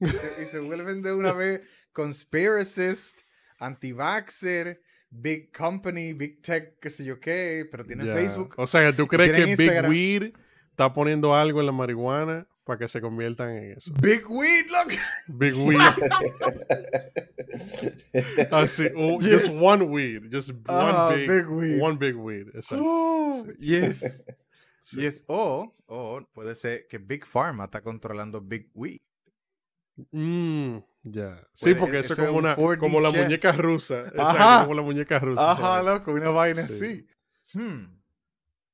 [0.00, 1.60] Y se, y se vuelven de una vez
[1.92, 3.18] conspiracist,
[3.58, 8.14] anti-vaxxer, big company, big tech, qué sé yo qué, pero tienen Ya.
[8.14, 8.54] Facebook.
[8.56, 9.88] O sea, ¿tú crees que Big.
[9.88, 10.32] Weed
[10.70, 13.92] está poniendo algo en la marihuana para que se conviertan en eso?
[14.00, 14.96] Big weed, loco.
[15.26, 15.80] Big Weed.
[18.50, 19.44] Así, oh, Yes.
[19.44, 20.22] just one weed.
[20.30, 21.80] Just one Ah, big, big weed.
[21.80, 22.16] One big.
[22.54, 22.84] Exacto.
[22.84, 23.52] Oh, Sí.
[23.58, 24.24] yes.
[24.82, 25.02] Sí.
[25.02, 25.22] Yes.
[25.26, 29.02] O, o puede ser que Big Pharma está controlando Big Weed.
[30.10, 31.36] Mm, ya.
[31.52, 34.00] Sí, Puede- porque eso, eso es como, un una, 4D como la muñeca rusa.
[34.00, 34.62] Exacto, Ajá.
[34.62, 35.52] como la muñeca rusa.
[35.52, 35.84] Ajá, ¿sabes?
[35.86, 36.72] loco, una vaina Sí.
[36.74, 37.58] así.
[37.58, 38.00] Hmm.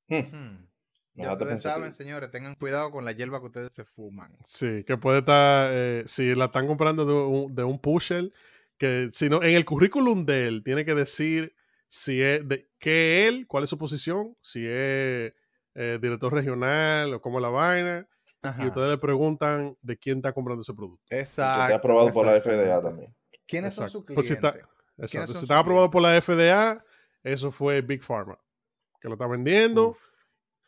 [0.09, 0.35] Hmm.
[0.35, 0.67] Hmm.
[1.15, 4.29] Ya ustedes saben, señores, tengan cuidado con la hierba que ustedes se fuman.
[4.45, 8.31] Sí, que puede estar, eh, si la están comprando de un, de un pusher,
[8.77, 11.55] que si no, en el currículum de él tiene que decir
[11.87, 15.33] si es, de, qué él, cuál es su posición, si es
[15.73, 18.07] eh, director regional o cómo es la vaina,
[18.43, 18.63] Ajá.
[18.63, 21.03] y ustedes le preguntan de quién está comprando ese producto.
[21.09, 21.63] Que Exacto.
[21.63, 23.15] esté aprobado por la FDA también.
[23.47, 24.61] ¿Quiénes son sus Pues si clientes?
[24.61, 24.69] está-
[25.03, 25.33] Exacto.
[25.35, 26.25] Si está aprobado clientes?
[26.25, 26.43] por la
[26.77, 26.85] FDA,
[27.23, 28.37] eso fue Big Pharma,
[29.01, 29.99] que lo está vendiendo Uf,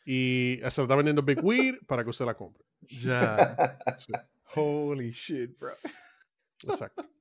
[0.06, 2.64] y se lo está vendiendo Big Weed para que usted la compre.
[2.82, 3.78] ya.
[3.98, 4.14] Sí,
[4.56, 5.70] Holy shit, bro.
[6.68, 7.06] exacto.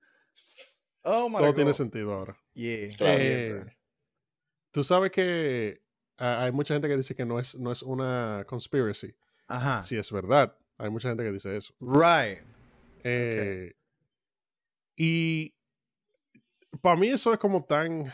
[1.02, 1.54] Oh my Todo God.
[1.54, 2.36] tiene sentido ahora.
[2.54, 2.94] Yeah.
[2.96, 3.18] Claro.
[3.18, 3.76] Eh,
[4.72, 5.80] Tú sabes que
[6.18, 9.14] ah, hay mucha gente que dice que no es, no es una conspiracy.
[9.48, 9.82] Ajá.
[9.82, 11.74] Si es verdad, hay mucha gente que dice eso.
[11.80, 12.38] Right.
[13.04, 13.72] Eh,
[14.96, 15.54] Y
[16.82, 18.04] para mí eso es como tan...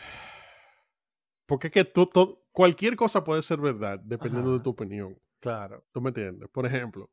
[1.45, 5.19] Porque es que tú, tú- cualquier cosa puede ser verdad dependiendo de tu opinión.
[5.39, 5.85] Claro.
[5.91, 6.49] ¿Tú me entiendes?
[6.49, 7.11] Por ejemplo,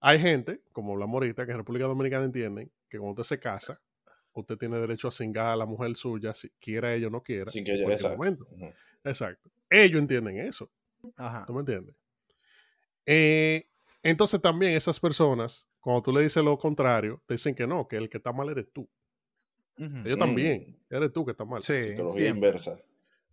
[0.00, 3.80] hay gente, como hablamos ahorita, que en República Dominicana entienden que cuando usted se casa,
[4.32, 7.50] usted tiene derecho a cingar a la mujer suya, si quiera ella o no quiera.
[7.50, 8.16] Sin que en ella, exacto.
[8.16, 8.46] momento.
[9.02, 9.50] Exacto.
[9.70, 10.70] Ellos entienden eso.
[11.16, 11.44] Ajá.
[11.46, 11.96] ¿Tú me entiendes?
[13.06, 13.68] Eh,
[14.02, 17.96] entonces también esas personas, cuando tú le dices lo contrario, te dicen que no, que
[17.96, 18.88] el que está mal eres tú.
[19.78, 19.96] Ujú.
[20.04, 20.20] Ellos Mm.
[20.20, 21.62] también, eres tú que está mal.
[21.62, 22.48] Sí, Psicología siempre.
[22.48, 22.78] inversa.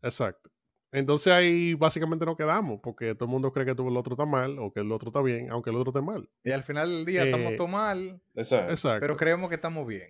[0.02, 0.50] Exacto.
[0.94, 4.26] Entonces ahí básicamente nos quedamos, porque todo el mundo cree que tú el otro está
[4.26, 6.30] mal o que el otro está bien, aunque el otro esté mal.
[6.44, 8.72] Y al final del día estamos Eh, todo mal, Exacto.
[8.72, 9.00] Exacto.
[9.02, 10.10] pero creemos que estamos bien.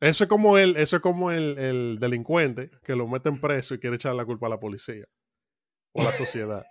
[0.00, 3.78] Eso es como el, eso es como el, el delincuente que lo meten preso y
[3.78, 5.06] quiere echar la culpa a la policía
[5.92, 6.64] o a la sociedad.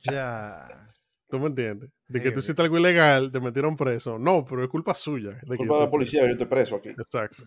[0.00, 0.79] Ya.
[1.30, 1.90] ¿Tú me entiendes?
[2.08, 4.18] De Sí, que tú hiciste algo ilegal, te metieron preso.
[4.18, 5.30] No, pero es culpa suya.
[5.42, 6.88] de Culpa de la policía, yo estoy preso aquí.
[6.92, 7.02] preso.
[7.02, 7.42] Exacto.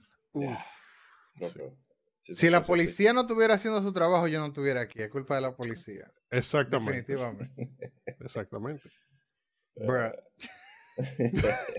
[2.21, 5.01] Sí, Si la policía no estuviera haciendo su trabajo, yo no estuviera aquí.
[5.01, 6.09] Es culpa de la policía.
[6.29, 7.01] Exactamente.
[7.01, 7.69] Definitivamente.
[8.21, 8.89] Exactamente.
[9.75, 10.13] Bruh.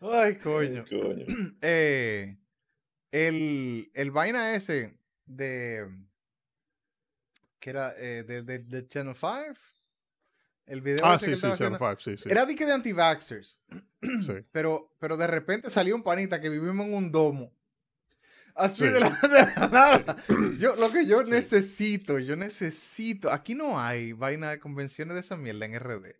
[0.00, 0.84] Ay, coño.
[0.88, 1.26] Coño.
[1.62, 2.36] Eh,
[3.10, 5.86] el, el vaina ese de.
[7.58, 9.58] que era eh, de, de- de Channel 5.
[10.66, 11.78] El video Ah, que sí, sí, haciendo.
[11.78, 12.28] 5, sí, sí.
[12.30, 13.60] Era de que de anti-vaxxers.
[14.20, 14.32] sí.
[14.52, 17.52] Pero, pero de repente salió un panita que vivimos en un domo.
[18.54, 18.90] Así Sí.
[18.90, 20.16] de, la, de la nada.
[20.58, 23.30] Yo, lo que yo necesito, yo necesito.
[23.30, 26.16] Aquí no hay vaina de convenciones de esa mierda en RD.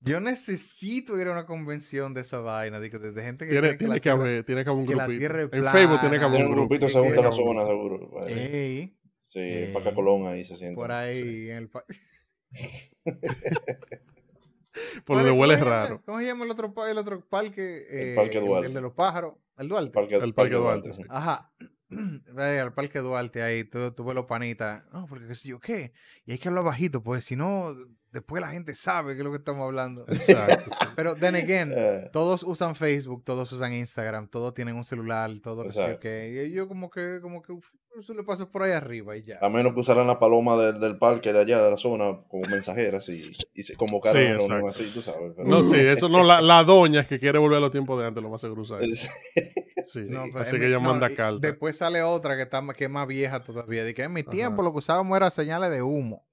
[0.00, 3.76] Yo necesito ir a una convención de esa vaina, de, de gente que Tiene, que
[3.78, 5.56] tiene que tierra- haber, tiene que haber un grupito.
[5.56, 8.08] En Facebook tiene que haber un un grupito según la zona, seguro.
[8.10, 9.72] Bueno, Ey, Sí, Ey.
[9.72, 10.74] Paca Colón ahí se siente.
[10.76, 11.84] por ahí en el pa-
[15.04, 16.02] Por donde ¿Cómo huele raro.
[16.04, 17.86] ¿Cómo se llama el otro, el otro parque?
[17.88, 18.66] Eh, Parque el- Duarte.
[18.68, 19.34] El, de los pájaros.
[19.56, 19.90] El Duarte.
[19.90, 21.02] Parque, El Parque Duarte, sí.
[21.08, 21.52] Ajá.
[22.32, 24.84] Vaya al Parque Duarte ahí, tú, los panitas.
[24.92, 25.92] No, porque qué sé yo qué.
[26.24, 27.72] Y hay que hablar bajito, pues si no,
[28.12, 30.04] después la gente sabe qué es lo que estamos hablando.
[30.08, 30.70] Exacto.
[30.96, 35.62] Pero, then again, Eh, todos usan Facebook, todos usan Instagram, todos tienen un celular, todo
[35.62, 36.00] que sé yo Exacto.
[36.02, 36.46] qué.
[36.48, 37.68] Y yo como que, como que, uf,
[38.00, 39.38] eso le paso por ahí arriba y ya.
[39.40, 42.44] a menos que usaran la paloma del, del parque de allá, de la zona, como
[42.48, 45.32] mensajeras y, y se convocaran Sí, a una así, tú sabes.
[45.36, 48.06] pero- No, sí, eso no, la, la doña que quiere volver a los tiempos de
[48.06, 48.62] antes, lo más seguro.
[48.80, 49.08] Es-
[49.86, 51.38] Sí, No, pero así en que ella no, manda carta.
[51.46, 53.84] Después sale otra que está más- que es más vieja todavía.
[53.84, 54.30] De que en mi Ajá.
[54.30, 56.26] tiempo lo que usábamos era señales de humo.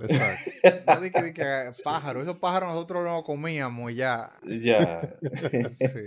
[0.00, 0.50] Exacto.
[0.94, 4.32] No de que, de que pájaros, esos pájaros nosotros no comíamos y ya.
[4.44, 5.00] ya.
[5.80, 6.04] Sí.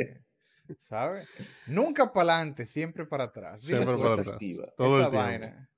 [0.76, 1.28] ¿Sabes?
[1.65, 3.61] Nunca para adelante, siempre para atrás.
[3.61, 4.28] Siempre para atrás.
[4.36, 4.68] activa.
[4.78, 5.18] Todo esa el tiempo.
[5.28, 5.70] vaina.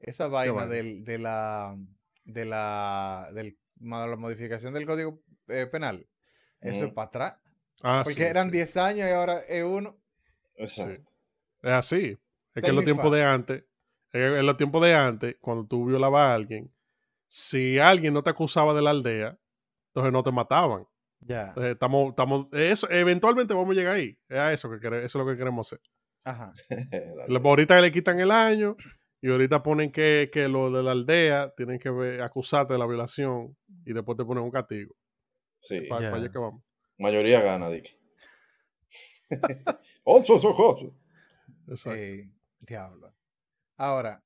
[0.00, 1.76] Esa vaina, del- de la
[2.24, 6.06] de la del, la modificación del código eh, penal.
[6.60, 6.94] Eso es Ujú.
[6.94, 7.34] para atrás.
[7.82, 8.52] Ah, Porque sí, eran sí.
[8.52, 9.96] 10 años y ahora es uno.
[10.56, 11.12] Exacto.
[11.62, 12.18] Es así.
[12.54, 13.64] Es que en los tiempos de antes,
[14.12, 16.72] en los tiempos de antes, cuando tú violabas a alguien,
[17.28, 19.38] si alguien no te acusaba de la aldea,
[19.88, 20.87] entonces no te mataban.
[21.20, 21.48] Ya.
[21.48, 24.16] Entonces, estamos, estamos, eso, eventualmente vamos a llegar ahí.
[24.28, 25.80] Es a eso que eso es lo que queremos hacer.
[26.24, 26.52] Ajá.
[27.28, 28.76] Le- Ahorita le quitan el año
[29.20, 32.86] y ahorita ponen que, que lo de la aldea tienen que ver- acusarte de la
[32.86, 34.94] violación y después te ponen un castigo.
[35.60, 35.80] Sí.
[35.88, 36.14] Para Ya.
[36.14, 36.62] allá que vamos.
[36.98, 37.96] Mayoría gana, Dick.
[40.04, 40.94] Ocho, ocho, ocho.
[41.68, 41.98] Exacto.
[41.98, 43.14] Eh, diablo.
[43.76, 44.22] Ahora,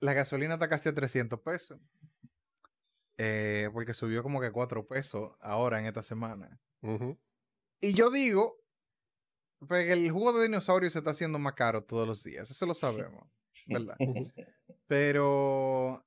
[0.00, 1.78] la gasolina está casi a 300 pesos.
[3.22, 6.58] Eh, porque subió como que 4 pesos ahora en esta semana.
[7.82, 8.64] Y yo digo,
[9.68, 12.50] pues que el jugo de dinosaurio se está haciendo más caro todos los días.
[12.50, 13.28] Eso lo sabemos,
[13.66, 13.94] ¿verdad?
[14.86, 16.02] Pero,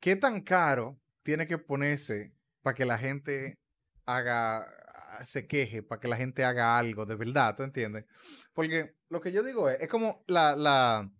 [0.00, 2.32] ¿qué tan caro tiene que ponerse
[2.62, 3.58] para que la gente
[4.06, 4.66] haga,
[5.26, 8.06] se queje, para que la gente haga algo de verdad, ¿tú entiendes?
[8.54, 11.12] Porque lo que yo digo es, es como la, la,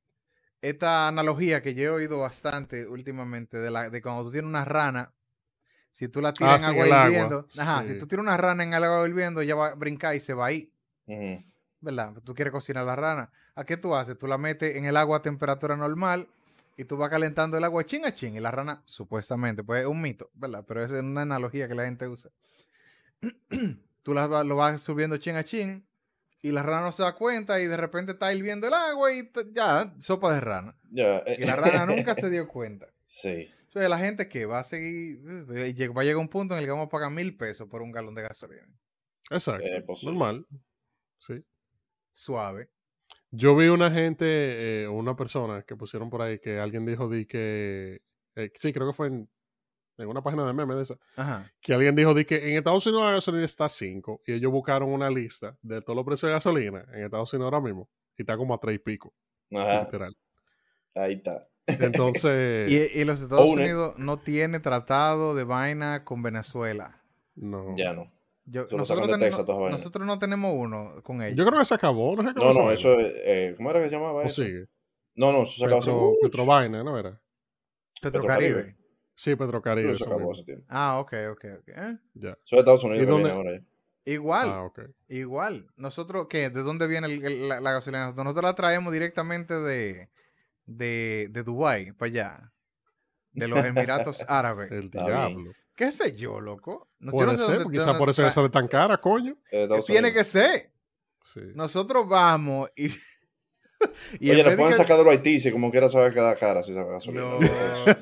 [0.60, 4.64] esta analogía que yo he oído bastante últimamente de, la, de cuando tú tienes una
[4.64, 5.12] rana,
[5.90, 8.36] si tú la tiras Ah, en agua el agua, hirviendo, ajá, si tú tiras una
[8.36, 10.72] rana en el agua hirviendo, ella va a brincar y se va ahí.
[11.80, 12.14] ¿verdad?
[12.24, 13.30] Tú quieres cocinar la rana.
[13.54, 14.18] ¿A qué tú haces?
[14.18, 16.28] Tú la metes en el agua a temperatura normal
[16.76, 19.86] y tú vas calentando el agua chin a chin y la rana, supuestamente, pues es
[19.86, 20.64] un mito, ¿verdad?
[20.66, 22.30] Pero es una analogía que la gente usa.
[24.02, 25.87] tú la lo vas subiendo chin a chin
[26.42, 29.30] y la rana no se da cuenta y de repente está hirviendo el agua y
[29.52, 30.76] ya, sopa de rana.
[30.90, 31.22] Ya.
[31.38, 32.88] Y la rana nunca se dio cuenta.
[33.06, 33.48] Sí.
[33.64, 35.18] Entonces, la gente que va a seguir,
[35.54, 37.68] eh, lleg- va a llegar un punto en el que vamos a pagar mil pesos
[37.68, 38.66] por un galón de gasolina.
[39.30, 39.66] Exacto.
[39.66, 40.04] Eh, pues.
[40.04, 40.46] Normal.
[41.18, 41.44] Sí.
[42.12, 42.70] Suave.
[43.30, 47.26] Yo vi una gente, eh, una persona que pusieron por ahí que alguien dijo di
[47.26, 48.00] que,
[48.36, 49.28] eh, sí, creo que fue en
[49.98, 51.52] en una página de memes de esa, Ajá.
[51.60, 54.50] que alguien dijo di que en Estados Unidos la gasolina está a 5 y ellos
[54.52, 58.22] buscaron una lista de todos los precios de gasolina en Estados Unidos ahora mismo y
[58.22, 59.12] está como a 3 y pico,
[59.54, 60.16] Ajá, literal.
[60.94, 61.40] ahí está.
[61.66, 63.46] Entonces, Y, y los Estados.
[63.46, 67.02] Unidos no tiene tratado de vaina con Venezuela.
[67.34, 67.76] no.
[67.76, 68.10] Ya no.
[68.50, 69.80] Yo- nosotros, Texas, todas vainas.
[69.80, 71.36] nosotros no tenemos uno con ellos.
[71.36, 73.12] Yo creo que se acabó, no sé No, no, eso es.
[73.26, 74.42] eh, ¿Cómo era que se llamaba eso?
[74.42, 74.64] sigue.
[75.14, 76.18] No, no, eso se acabó Petro, mucho.
[76.22, 77.20] Petrovaina, ¿no era?
[78.00, 78.77] Petrocaribe.
[79.18, 79.90] Sí, Petrocaribe.
[79.90, 80.64] Eso acabó hace tiempo.
[80.68, 81.68] Ah, ok, ok, ok.
[81.68, 81.96] ¿Eh?
[82.14, 82.30] Ya.
[82.30, 83.52] Eso es Estados Unidos ¿Y dónde- viene ahora.
[83.58, 83.64] ya.
[84.12, 84.80] Igual, Ah, ok.
[85.08, 85.66] igual.
[85.76, 86.50] Nosotros, ¿qué?
[86.50, 88.06] ¿De dónde viene el- el- la, la gasolina?
[88.12, 90.08] Nosotros la traemos directamente de,
[90.66, 92.52] de, de Dubái, para allá.
[93.32, 94.70] De los Emiratos Árabes.
[94.70, 95.50] El diablo.
[95.74, 96.88] ¿Qué sé yo, loco?
[97.00, 98.98] No- yo Puede no sé ser, dónde- quizás dónde por eso que sale tan cara,
[98.98, 99.36] coño.
[99.50, 100.70] De Estados Tiene que ser.
[101.24, 101.40] Sí.
[101.56, 102.88] Nosotros vamos y.
[104.20, 106.12] y Oye, le pueden que- sacar de los Haití si como quiera se va a
[106.12, 107.22] quedar cara si se va a gasolina.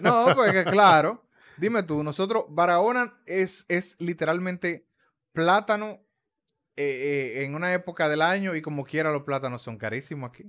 [0.00, 1.22] No, no, porque claro.
[1.58, 4.86] Dime tú, nosotros, Barahona es, es literalmente
[5.32, 6.02] plátano
[6.76, 10.44] eh, eh, en una época del año y como quiera los plátanos son carísimos aquí.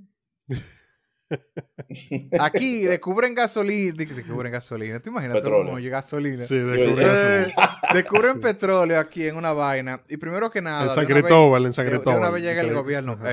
[2.40, 5.34] Aquí descubren gasolina, descubren gasolina, ¿te imaginas?
[5.34, 5.64] Todo el Petróleo.
[5.66, 6.40] mundo oye gasolina.
[6.44, 7.54] Sí, de Yo- Eh,
[7.94, 8.40] descubren Sí.
[8.40, 11.74] petróleo aquí en una vaina y primero que nada, En San una vez- Cristóbal, en
[11.74, 12.20] San Cristóbal.
[12.20, 13.24] una vez llega el Que- gobierno, Ajá.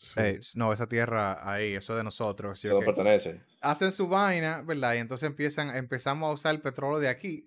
[0.00, 0.20] "Ey, Sí.
[0.20, 2.58] ey, no, esa tierra ahí, eso es de nosotros.
[2.58, 2.86] ¿sí Se o nos qué?".
[2.86, 3.40] pertenece.
[3.60, 4.94] hacen su vaina, ¿verdad?
[4.94, 7.46] Y entonces empiezan, empezamos a usar el petróleo de aquí.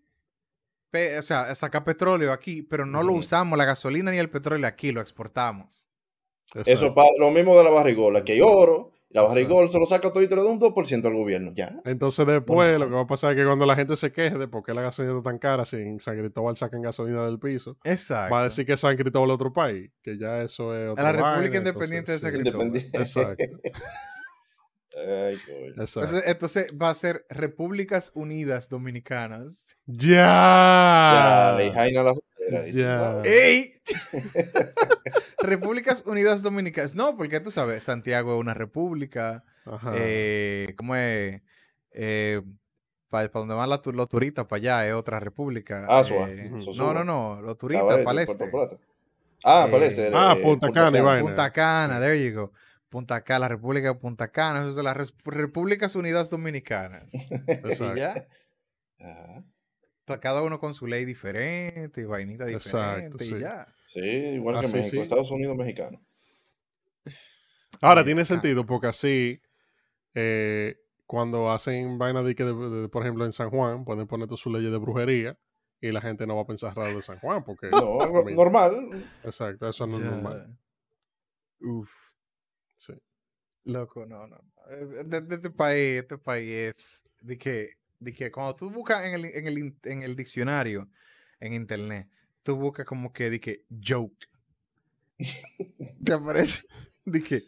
[0.92, 4.30] Pe- o sea, a sacar petróleo aquí, pero no lo usamos, la gasolina ni el
[4.30, 5.88] petróleo aquí, lo exportamos.
[6.54, 6.94] Eso Exacto.
[6.94, 9.30] pa- lo mismo de la barrigola, que hay oro, la Exacto.
[9.30, 11.52] barrigola se lo saca todo y te lo da un 2% al gobierno.
[11.56, 11.80] Ya.
[11.86, 12.80] Entonces después Bueno.
[12.80, 14.74] lo que va a pasar es que cuando la gente se queje de por qué
[14.74, 18.34] la gasolina está tan cara, si en San Cristóbal sacan gasolina del piso, Exacto.
[18.34, 21.12] va a decir que San Cristóbal es otro país, que ya eso es otra la
[21.14, 22.40] República vaina, Independiente de entonces, San sí.
[22.40, 22.68] Cristóbal.
[22.68, 22.98] Independiente.
[22.98, 23.44] Exacto,
[24.96, 25.82] Ay, coño.
[25.84, 26.02] exacto.
[26.02, 29.76] Entonces, entonces va a ser Repúblicas Unidas Dominicanas.
[29.88, 31.58] Ya.
[31.58, 32.14] Ya, la
[32.50, 33.00] frontera, y tú Ya.
[33.00, 33.28] sabes.
[33.32, 33.74] ¡Ey!
[35.42, 36.96] Repúblicas Unidas Dominicanas.
[36.96, 39.44] No, porque tú sabes, Santiago es una república.
[39.66, 39.92] Ajá.
[39.96, 41.42] Eh, ¿Cómo es?
[43.10, 45.86] para donde van la los turistas, para allá, es otra república.
[45.88, 46.62] Asua, Eh, Ujú.
[46.64, 46.94] Sosúa.
[46.94, 48.52] no, no, no, los turistas, Cabaret, para el este.
[49.44, 50.12] Ah, para el Eh, este.
[50.16, 51.20] ah, eh, Punta Cana.
[51.22, 52.52] Punta Cana, there you go.
[52.90, 57.04] Punta Cana, la República de Punta Cana, eso son las res- Repúblicas Unidas Dominicanas.
[57.96, 58.28] ya,
[59.00, 59.44] Ajá.
[60.06, 63.40] Cada uno con su ley diferente y vainita Exacto, diferente y sí.
[63.40, 63.68] ya.
[63.86, 65.00] Sí, igual que Así, México, sí.
[65.02, 66.02] Estados Unidos mexicano.
[67.82, 68.26] Ahora tiene ah.
[68.26, 69.42] sentido porque así,
[70.14, 74.28] eh, cuando hacen vaina de que, de- de- por ejemplo, en San Juan, pueden poner
[74.28, 75.38] todas sus leyes de brujería
[75.82, 77.98] y la gente no va a pensar raro de San Juan porque, No,
[78.32, 78.90] normal.
[79.24, 80.58] exacto, eso no es normal.
[81.60, 81.90] Uf,
[82.78, 82.94] Sí.
[83.66, 84.42] loco, no, no.
[85.06, 87.70] De, de este país, este país es de que,
[88.04, 90.90] de que cuando tú buscas en el, en el, en el diccionario,
[91.40, 92.10] en internet,
[92.44, 94.28] tú buscas como que, de que, joke.
[96.04, 96.64] te aparece,
[97.06, 97.44] de que,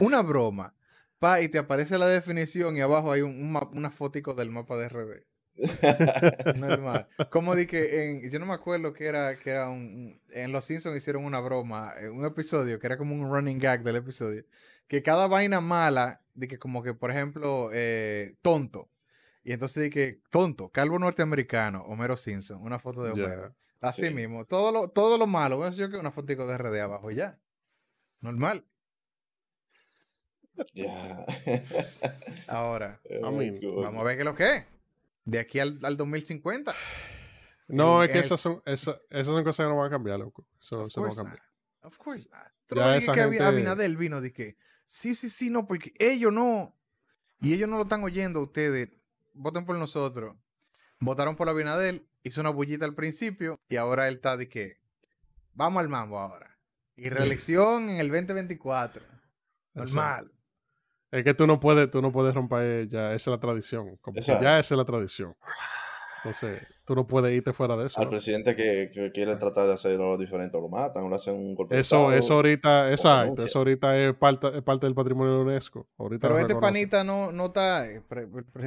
[0.00, 0.74] una broma.
[1.18, 4.86] Pa, y te aparece la definición y abajo hay un, una fotico del mapa de
[4.86, 5.26] RD.
[6.58, 7.06] Normal.
[7.28, 10.52] Como di que en, yo no me acuerdo que era, que era un, un- en
[10.52, 13.96] Los Simpsons hicieron una broma, eh, un episodio que era como un running gag del
[13.96, 14.46] episodio,
[14.88, 18.88] que cada vaina mala, de que como que, por ejemplo, eh, tonto.
[19.42, 23.12] Y entonces di que, tonto, calvo norteamericano, Homero Simpson, una foto de.
[23.12, 23.54] Homero.
[23.80, 24.10] Así Sí.
[24.14, 27.16] mismo, todo lo, todo lo malo, bueno, yo que una fotico de RD abajo y
[27.16, 27.38] ya.
[28.20, 28.66] Normal.
[30.74, 31.24] Ya.
[32.48, 34.64] Ahora, vamos a ver qué es lo que es.
[35.24, 36.74] De aquí al, al 2050.
[37.68, 39.90] No, En- es que el- esas son, esas, esas son cosas que no van a
[39.90, 40.46] cambiar, loco.
[40.60, 41.38] Eso, no va a course cambiar.
[41.82, 41.92] not.
[41.92, 42.52] Of course not.
[42.66, 46.32] Tú Ya esa que gente- Abinadel vino de que sí, sí, sí, no, porque ellos
[46.32, 46.76] no.
[47.40, 48.90] Y ellos no lo están oyendo a ustedes.
[49.40, 50.36] Voten por nosotros.
[50.98, 54.76] Votaron por Abinadel, hizo una bullita al principio y ahora él está de que
[55.54, 56.58] vamos al mambo ahora.
[56.94, 59.02] Y reelección en el 2024.
[59.72, 60.30] Normal.
[61.10, 63.96] Es que tú no puedes, tú no puedes romper ya, esa es la tradición.
[64.02, 65.34] Como que ya esa es la tradición.
[66.18, 68.00] Entonces, tú no puedes irte fuera de eso.
[68.00, 68.10] Al ¿no?
[68.10, 71.54] presidente que, que quiere tratar de hacerlo diferente o lo matan o le hacen un
[71.54, 72.18] golpe de Eso, estado.
[72.18, 75.86] eso ahorita, exacto, eso ahorita es parte, es parte del patrimonio de la UNESCO.
[75.98, 77.86] Ahorita Pero este panita no, no está.
[77.88, 78.02] eh,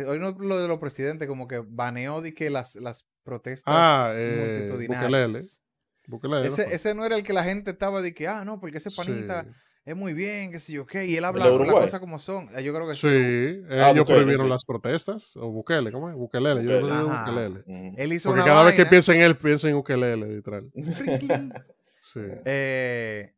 [0.08, 4.14] Hoy no lo de los presidentes, como que baneó de que las, las protestas Ah,
[4.16, 5.60] eh, multitudinarias.
[6.08, 6.40] Bukele.
[6.40, 8.62] Bukele, ¿no Ese, ese no era el que la gente estaba de que, ah, no,
[8.62, 9.50] porque ese panita Sí,
[9.86, 11.84] es muy bien, que sé yo qué, y él de habla las Uruguay?
[11.86, 12.48] cosas como son.
[12.56, 13.08] Eh, Yo creo que Sí, sí.
[13.08, 14.50] ellos Ah, Bukele, prohibieron sí.
[14.50, 15.36] las protestas.
[15.38, 16.16] O Bukele, ¿cómo es?
[16.16, 17.10] Bukelele, yo no.
[17.20, 17.60] Bukelele.
[17.66, 17.96] Ujú.
[17.98, 20.72] Él hizo Porque una cada vez que pienso en él, pienso en ukelele, literal.
[22.00, 22.20] Sí.
[22.46, 23.34] eh,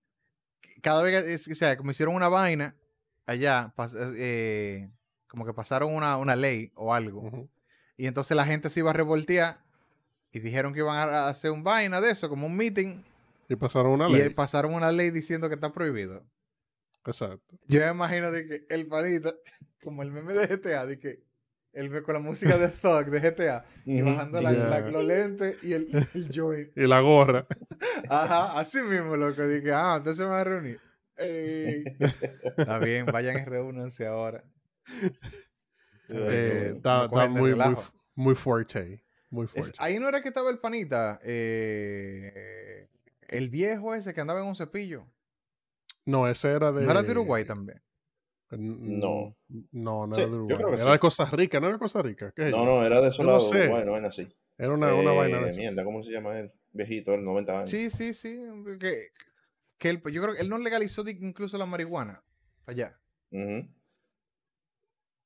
[0.82, 2.76] cada vez que, o sea, como hicieron una vaina
[3.28, 3.74] allá,
[4.18, 4.90] eh,
[5.28, 7.48] como que pasaron una, una ley o algo,
[7.96, 9.60] y entonces la gente se iba a revoltear
[10.32, 13.04] y dijeron que iban a hacer un vaina de eso, como un meeting,
[13.50, 14.22] Y pasaron una y ley.
[14.24, 16.24] eh, pasaron una ley diciendo que está prohibido.
[17.06, 17.56] Exacto.
[17.68, 19.34] Yo me imagino de que el panita,
[19.84, 21.24] como el meme de GTA, de que
[21.74, 24.68] ve con la música de Thug de GTA y bajando la- Ya.
[24.70, 26.72] la- los lentes y el, el joint.
[26.78, 27.46] Y la gorra.
[28.10, 29.46] Ajá, así mismo, loco.
[29.48, 30.80] Dije, ah, entonces se van a reunir.
[31.18, 31.84] Ey.
[32.58, 34.44] Está bien, vayan y reúnanse ahora.
[36.10, 37.76] Eh, está de muy, muy,
[38.16, 39.04] muy fuerte.
[39.30, 39.78] Muy Es- fuerte.
[39.80, 42.88] ahí no era que estaba el panita, eh,
[43.28, 45.08] el viejo ese que andaba en un cepillo.
[46.06, 46.84] No, ese era de.
[46.84, 47.82] ¿No era de Uruguay también?
[48.52, 49.36] No.
[49.72, 50.58] No, no Sí, era de yo Uruguay.
[50.58, 50.92] creo que era sí.
[50.92, 52.32] de Costa Rica, ¿no era de Costa Rica?
[52.36, 53.68] ¿Qué es No, no, era de esos Yo no sé.
[53.68, 54.28] Bueno, vaina así.
[54.58, 55.58] Era una, una Eh, vaina de.
[55.58, 56.52] Mierda, ¿cómo se llama él?
[56.72, 57.72] Viejito, él, 90 años.
[57.72, 58.38] Sí, sí, sí.
[58.80, 59.08] Que,
[59.78, 62.24] que él, yo creo que él no legalizó incluso la marihuana
[62.66, 63.00] allá.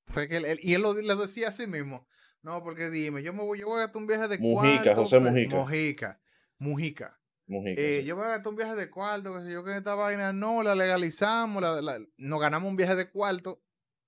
[0.08, 2.08] Fue que él, él- y él lo, le decía a sí mismo.
[2.42, 5.02] No, porque dime, yo me voy, yo voy a gastar un viaje de Mujica, cuarto.
[5.02, 5.56] José pe- Mujica.
[5.58, 6.22] Mujica.
[6.58, 7.19] Mujica.
[7.50, 9.96] Mujica, Eh, yo voy a gastar un viaje de cuarto, que sé yo, que esta
[9.96, 13.62] vaina no, la legalizamos, la- la- nos ganamos un viaje de cuarto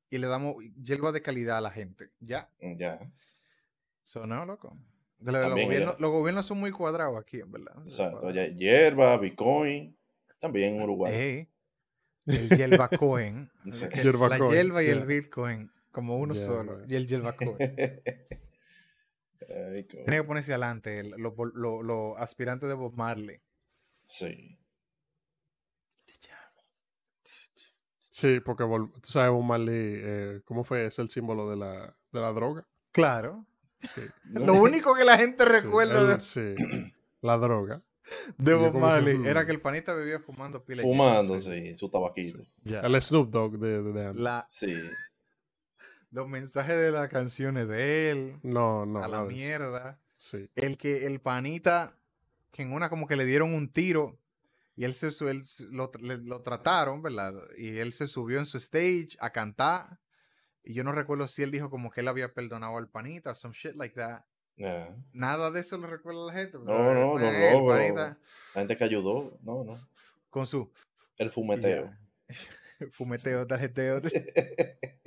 [0.10, 2.12] y le damos hierba de calidad a la gente.
[2.20, 2.50] Ya.
[2.78, 3.00] Ya,
[4.04, 4.78] Sonó, loco.
[5.20, 7.74] De los, gobiernos, los gobiernos son muy cuadrados aquí, en verdad.
[7.84, 8.30] exacto.
[8.32, 9.96] Ya, hierba, Bitcoin,
[10.40, 11.48] también en Uruguay.
[12.26, 13.50] El Yelva Cohen.
[13.72, 13.86] Sí.
[14.04, 15.06] Yerba la Yelva y el.
[15.06, 16.82] Bitcoin, como uno solo.
[16.88, 17.58] Y el Yelva Cohen.
[19.50, 23.40] Ay, Tiene que ponerse adelante el- los lo- los aspirantes de Bob Marley.
[24.04, 24.58] Sí.
[28.10, 29.74] Sí, porque tú sabes, Bob Marley,
[30.04, 30.86] eh, ¿cómo fue?
[30.86, 32.68] Es el símbolo de la, de la droga.
[32.92, 33.46] Claro.
[33.80, 34.02] Sí.
[34.26, 36.56] Lo único que la gente Sí, recuerda de, el- sí,
[37.22, 37.82] la droga.
[38.38, 39.46] de Bob que, Marley era hmm.
[39.46, 40.82] que el panita vivía fumando pila.
[40.84, 41.68] de Fumando, sí.
[41.70, 42.44] sí, su tabaquito.
[42.66, 44.22] El Snoop Dogg de, de, de antes.
[44.22, 44.76] La- Sí.
[46.12, 48.40] Los mensajes de las canciones de él.
[48.44, 49.04] No, no.
[49.04, 50.00] a la mierda.
[50.18, 50.50] Sí.
[50.56, 51.98] El que el panita,
[52.52, 54.20] que en una como que le dieron un tiro
[54.76, 57.34] y él se él lo, le- lo trataron, ¿verdad?
[57.58, 60.00] Y él se subió en su stage a cantar.
[60.64, 63.54] Y yo no recuerdo si él dijo como que él había perdonado al panita, some
[63.54, 64.24] shit like that.
[64.58, 64.96] Ya.
[65.12, 66.58] Nada de eso lo recuerda la gente.
[66.60, 68.20] No, no, no, eh, no, el panita
[68.54, 69.80] La gente que ayudó, no, no.
[70.30, 70.72] con su
[71.18, 71.86] El fumeteo.
[71.86, 72.00] ya.
[72.92, 74.02] fumeteo, tarjeteo,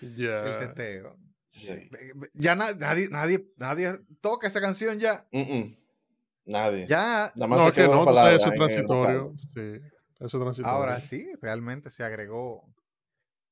[0.00, 1.16] el teteo.
[1.48, 1.88] Sí.
[2.34, 5.26] Ya na- nadie, nadie, nadie toca esa canción ya.
[5.32, 5.76] Mm, mm.
[6.46, 6.86] Nadie.
[6.88, 9.34] Ya, Nada más No, se es que no, palabra eso es en el transitorio.
[9.36, 9.60] Sí,
[10.20, 10.66] eso es transitorio.
[10.76, 12.64] ahora sí, realmente se agregó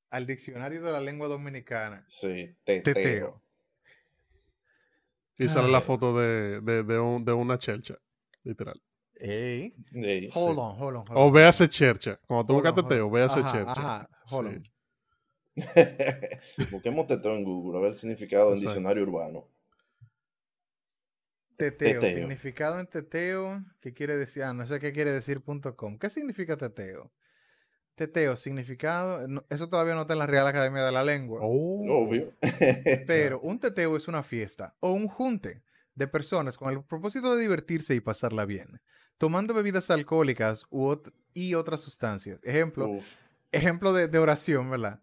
[0.09, 2.03] al diccionario de la lengua dominicana.
[2.07, 2.93] Sí, teteo.
[2.93, 3.43] Teteo.
[5.39, 7.95] Y sale la foto de, de, de, un- de una chelcha,
[8.43, 8.81] literal.
[9.19, 9.73] Ey.
[10.33, 12.19] Hold on, hold on, hold O véase chercha.
[12.27, 13.71] Cuando tú buscas teteo, véase Ajá, chercha.
[13.71, 14.55] Ajá, hold Sí.
[14.55, 14.63] on.
[16.71, 19.45] Busquemos teteo en Google, a ver el significado en diccionario urbano.
[21.57, 22.15] Teteo, Teteo.
[22.17, 24.43] significado en teteo, ¿qué quiere decir?
[24.43, 25.97] Ah, no sé qué quiere decir punto com.
[25.97, 27.11] ¿Qué significa teteo?
[27.95, 31.39] Teteo, significado, no- eso todavía no está en la Real Academia de la Lengua.
[31.41, 31.83] Oh.
[31.89, 32.31] Obvio.
[33.07, 35.63] Pero un teteo es una fiesta o un junte
[35.95, 38.79] de personas con el propósito de divertirse y pasarla bien,
[39.17, 42.39] tomando bebidas alcohólicas u ot- y otras sustancias.
[42.43, 43.05] Ejemplo, Uf.
[43.51, 45.01] ejemplo de, de oración, ¿verdad?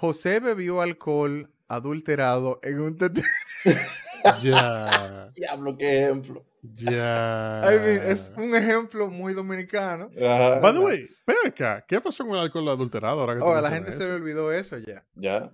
[0.00, 3.24] José bebió alcohol adulterado en un teteo.
[4.42, 5.30] Ya.
[5.34, 6.42] Diablo, qué ejemplo.
[6.62, 7.62] Ya.
[7.64, 10.10] I mean, es un ejemplo muy dominicano.
[10.14, 10.60] Ajá.
[10.60, 11.82] By the way, ven acá.
[11.88, 14.52] ¿Qué pasó con el alcohol adulterado ahora que Oh, a la gente se le olvidó
[14.52, 15.06] eso ya.
[15.14, 15.50] Ya.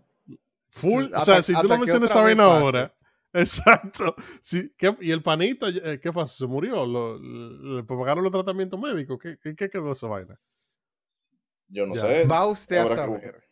[0.70, 1.04] Full.
[1.04, 2.92] Sí, o sea, si tú no mencionas esa vaina ahora.
[3.32, 4.16] Exacto.
[4.42, 6.36] Sí, ¿qué- y el panita, eh, ¿qué pasó?
[6.36, 6.84] ¿Se murió?
[6.86, 9.18] ¿Lo, ¿Le pagaron los tratamientos médicos?
[9.22, 10.40] ¿Qué, qué, qué quedó esa vaina?
[11.68, 12.00] Yo no Ya.
[12.00, 12.26] sé.
[12.26, 13.45] Va usted a saber.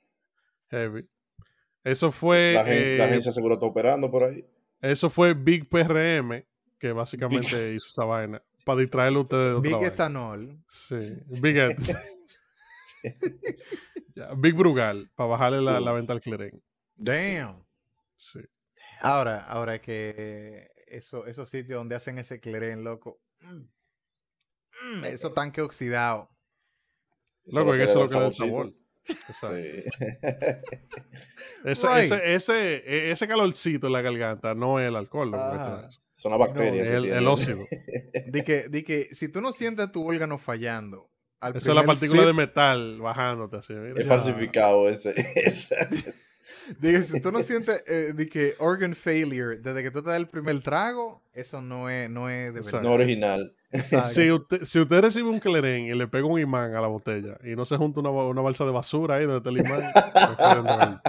[0.71, 1.09] Heavy.
[1.83, 2.53] Eso fue.
[2.55, 4.47] La, eh, agencia seguro está operando por ahí.
[4.81, 6.45] Eso fue Big PRM,
[6.79, 8.43] que básicamente hizo esa vaina.
[8.65, 10.65] Para distraerlo a ustedes de otra Big etanol.
[10.69, 10.99] Sí.
[11.27, 11.57] Big
[14.39, 16.63] Big Brugal, para bajarle la, la venta al cleren.
[16.97, 17.63] Damn.
[18.17, 18.41] Sí.
[19.01, 23.21] Ahora, ahora que eso, esos sitios donde hacen ese cleren, loco.
[23.41, 26.31] mm, mm, eso tanque oxidado.
[27.53, 28.75] Loco, es que eso es lo que le da el sabor.
[29.41, 29.83] Sí.
[31.65, 32.05] Ese, Right.
[32.05, 35.89] ese, ese, e- ese calorcito en la garganta no es el alcohol Ah.
[36.15, 36.87] Son las bacterias.
[36.89, 37.59] El, óxido.
[38.27, 41.85] De que, de que si tú no sientes tu órgano fallando, al Eso es la
[41.85, 43.75] partícula sip, de metal bajándote así.
[43.75, 43.95] mira.
[44.01, 45.13] Es falsificado ese.
[45.37, 45.77] ese.
[46.79, 50.09] de que si tú no sientes eh, de que organ failure desde que tú te
[50.11, 52.83] das el primer trago, eso no es, no es de verdad.
[52.83, 53.55] no original.
[54.05, 57.39] Si usted, si usted recibe un clerén y le pega un imán a la botella
[57.45, 61.01] y no se junta una, una balsa de basura ahí donde está el imán,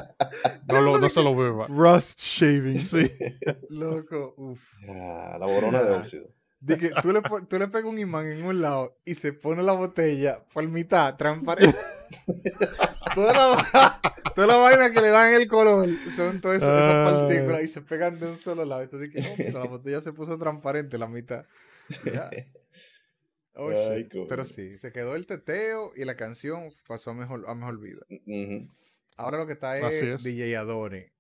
[0.67, 1.67] no, lo- no se lo beba.
[1.67, 2.79] Rust shaving.
[2.79, 3.11] Sí.
[3.69, 4.61] Loco, uf.
[4.89, 6.27] Ah, la borona de óxido.
[6.59, 9.61] De que tú le, tú le pegas un imán en un lado y se pone
[9.61, 11.77] la botella por mitad, transparente.
[13.15, 14.01] toda, la,
[14.33, 17.11] toda la vaina que le dan el color son todas esas, esas Ah.
[17.27, 18.81] partículas y se pegan de un solo lado.
[18.81, 21.45] Entonces, que, oh, mira, la botella se puso transparente la mitad.
[22.05, 22.29] Ya.
[23.57, 24.09] Oh, Ay.
[24.27, 28.05] Pero sí, se quedó el teteo y la canción pasó a mejor, a mejor vida.
[29.15, 30.23] Ahora lo que está es, es.
[30.25, 31.13] DJ Adore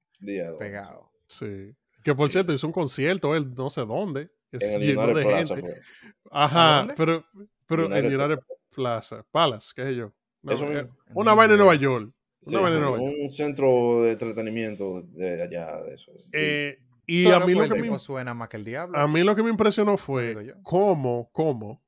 [0.59, 1.09] pegado.
[1.27, 1.73] Sí.
[2.03, 4.29] Que por cierto hizo un concierto, él no sé dónde.
[4.51, 5.61] que En el de Plaza gente.
[5.61, 5.81] fue.
[6.29, 6.93] Ajá, dónde?
[6.97, 7.25] pero,
[7.65, 8.43] pero United en United
[8.75, 10.13] Plaza, Palace, qué sé yo.
[10.41, 10.97] No, Eso eh, mismo.
[11.13, 11.65] una Ni vaina en idea.
[11.65, 12.13] Nueva York.
[12.41, 13.15] Sí, Una vaina en sí, Nueva York.
[13.23, 16.11] un centro de entretenimiento de allá, de eso.
[16.33, 18.97] Eh, y a mí, lo que el me, tipo suena más que el diablo.
[18.97, 21.83] a mí lo que me impresionó fue cómo, cómo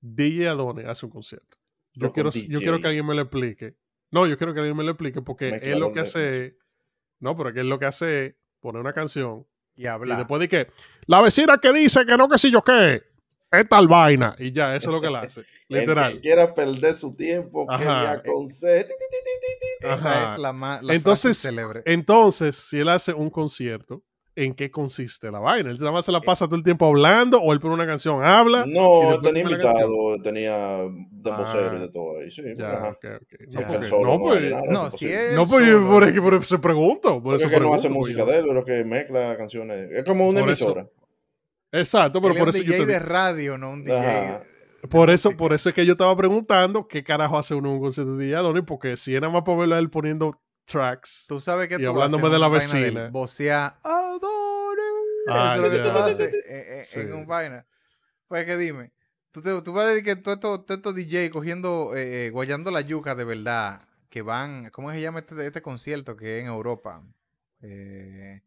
[0.00, 1.56] DJ Adonis hace un concierto.
[1.94, 3.76] Yo quiero, yo quiero que alguien me lo explique.
[4.10, 6.56] No, yo quiero que alguien me lo explique porque él lo que hace.
[7.20, 10.16] No, pero que él lo que hace es poner una canción y y habla.
[10.16, 10.68] después de que
[11.06, 13.02] la vecina que dice que no, que si yo qué,
[13.50, 14.34] es tal vaina.
[14.38, 15.40] Y ya, eso es lo que él hace.
[15.68, 16.12] El Literal.
[16.14, 18.02] que quiera perder su tiempo, que Ajá.
[18.02, 18.84] me aconseje.
[18.84, 18.94] Ti,
[19.80, 19.86] ti.
[19.88, 21.82] Esa es la más Entonces, célebre.
[21.86, 24.04] Entonces, si él hace un concierto,
[24.36, 25.70] ¿en qué consiste la vaina?
[25.70, 28.24] Él nada más se la pasa todo el tiempo hablando o él pone una canción,
[28.24, 28.64] habla.
[28.66, 31.76] No, tenía invitado, tenía de vocero Ah.
[31.76, 32.30] y de todo ahí.
[32.30, 32.96] Sí, Ya.
[33.50, 35.26] No, solo no, no pues, es si imposible.
[35.28, 37.08] es no, pues, solo- por, eso- por eso pregunto.
[37.14, 39.36] Por Porque eso es que no hace pregunto, música de él, es lo que mezcla
[39.36, 39.90] canciones.
[39.92, 40.88] Es como una Por eso- emisora.
[41.72, 43.98] Exacto, pero Él por es eso un yo DJ te- de radio, no un DJ.
[43.98, 44.42] Ajá.
[44.90, 47.80] por eso, por eso es que yo estaba preguntando qué carajo hace uno en un
[47.80, 51.26] concierto de DJ Adonis, porque si era más para verlo a él poniendo tracks.
[51.28, 53.08] Tú sabes que Y tú hablándome de la vecina.
[53.10, 54.82] Vocea Adore.
[55.28, 56.04] Ah, Eso es lo que tú ya.
[56.04, 57.00] haces en, en- Sí.
[57.00, 57.66] en un vaina.
[58.28, 58.92] Pues que dime.
[59.30, 62.30] Tú, te, tú vas a decir que todos estos todos estos DJ cogiendo, eh, eh,
[62.30, 66.42] guayando la yuca de verdad, que van, ¿cómo se llama este, este concierto que es
[66.42, 67.02] en Europa?
[67.62, 68.42] Eh,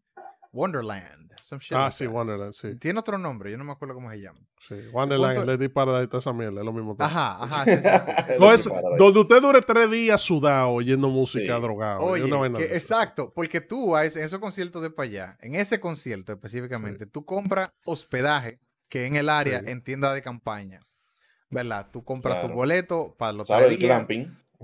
[0.52, 1.28] Wonderland.
[1.43, 2.14] some shit Ah, like sí, that.
[2.14, 2.76] Wonderland, sí.
[2.76, 4.39] Tiene otro nombre, yo no me acuerdo cómo se llama.
[4.60, 4.76] sí.
[4.91, 6.95] Wonderland, ¿Cuánto- Lady Paradise, esa mierda, es lo mismo.
[6.95, 7.08] todo.
[7.08, 7.64] Ajá, ajá.
[7.64, 7.82] sí, sí, sí.
[8.39, 8.98] No, Lady es- Paradise.
[8.98, 11.58] donde usted dure tres días sudado oyendo música
[12.04, 12.24] Oye,
[12.58, 12.74] que- sí.
[12.74, 17.06] exacto, porque tú a ese- en esos conciertos de para allá, en ese concierto específicamente,
[17.06, 19.66] tú compras hospedaje que en el área Sí.
[19.68, 20.82] en tienda de campaña,
[21.50, 21.88] ¿verdad?
[21.93, 23.98] Tú compras tu boleto para los ¿Sabe tres el días,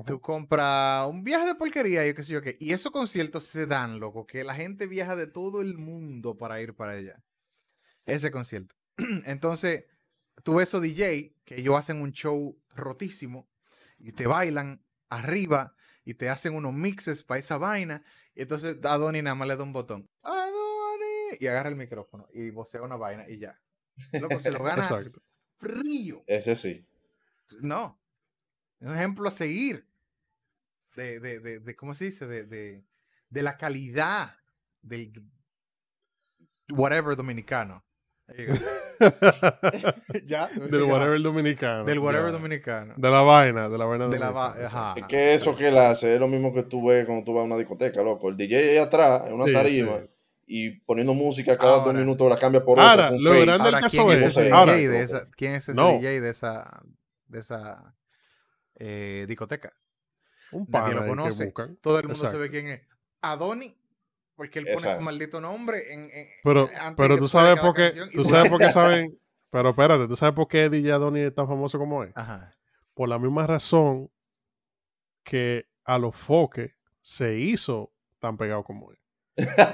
[0.05, 3.67] tú compras un viaje de porquería, yo qué sé yo qué, y esos conciertos se
[3.67, 7.23] dan, loco, que la gente viaja de todo el mundo para ir para allá.
[8.05, 8.75] Ese concierto.
[9.25, 9.85] Entonces,
[10.43, 13.49] tú ves esos DJ que ellos hacen un show rotísimo
[13.99, 18.03] y te bailan arriba y te hacen unos mixes para esa vaina.
[18.35, 20.09] Y entonces Adoni nada más le da un botón.
[20.23, 21.37] Adoni.
[21.39, 23.57] Y agarra el micrófono y vocea una vaina y ya.
[24.11, 25.21] Loco, se lo gana Exacto.
[25.57, 26.23] frío.
[26.27, 26.85] Ese sí.
[27.61, 28.02] No.
[28.83, 29.85] Es un ejemplo a seguir.
[30.95, 32.27] De, de, de, de- ¿cómo se dice?
[32.27, 32.83] De, de,
[33.29, 34.35] de la calidad
[34.81, 35.11] del
[36.69, 37.83] whatever dominicano.
[40.25, 40.47] Ya.
[40.47, 41.83] Del whatever dominicano.
[41.83, 42.37] Del whatever ya.
[42.37, 42.93] dominicano.
[42.95, 44.93] De la vaina, de la vaina De la va- dominicana, ajá.
[44.99, 47.41] Es que eso que él hace es lo mismo que tú ves cuando tú vas
[47.41, 48.29] a una discoteca, loco.
[48.29, 50.09] El DJ ahí atrás, en una Sí, tarima, sí.
[50.45, 52.79] y poniendo música cada dos minutos la cambia por.
[52.79, 54.29] Ahora, lo grande del caso ¿quién es es.
[54.29, 55.93] ese DJ Ahora, de esa, ¿quién es ese No.
[55.93, 56.81] DJ de esa,
[57.27, 57.93] de esa
[58.85, 59.73] eh, discoteca?
[60.51, 61.45] un Nadie lo conoce.
[61.45, 61.77] buscan.
[61.77, 62.37] Todo el mundo Exacto.
[62.37, 62.81] sabe quién es.
[63.21, 63.75] Adoni,
[64.35, 64.99] porque él pone Exacto.
[64.99, 67.91] su maldito nombre en, en- Pero, antes pero tú de sabes por qué.
[68.13, 69.17] Tú sabes por qué saben.
[69.49, 72.11] Pero espérate, tú sabes por qué DJ Adonis es tan famoso como es.
[72.15, 72.53] Ajá.
[72.93, 74.09] Por la misma razón
[75.23, 76.71] que a los foques
[77.01, 78.99] se hizo tan pegado como es.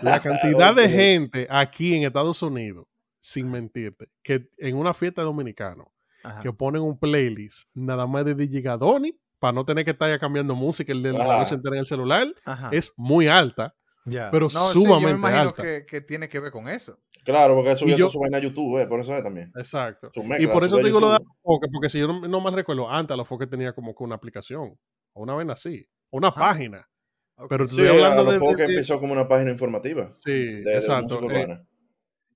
[0.02, 2.88] La cantidad de gente aquí en Estados Unidos,
[3.20, 5.84] sin mentirte, que en una fiesta dominicana
[6.24, 6.42] Ajá.
[6.42, 10.20] que ponen un playlist nada más de DJ Adonis para no tener que estar ya
[10.20, 12.70] cambiando música el de la noche entera en el celular, Ajá.
[12.74, 13.76] es muy alta.
[14.06, 14.32] Ya.
[14.32, 15.62] pero sí, yo me sumamente imagino alta.
[15.62, 16.98] Que, que tiene que ver con eso.
[17.24, 19.52] Claro, porque subió yo- su vaina a YouTube, eh, por eso es también.
[19.56, 20.10] Exacto.
[20.40, 22.54] Y por eso te a digo lo de foques, porque si yo no, no más
[22.54, 24.78] recuerdo, antes los foques tenía como que una aplicación,
[25.14, 26.90] o una vez así, o una página.
[27.36, 27.50] Ok.
[27.50, 30.10] Pero tú Sí, estoy a hablando lo de, de- que empezó como una página informativa.
[30.10, 31.20] Sí, de, exacto.
[31.30, 31.60] eh,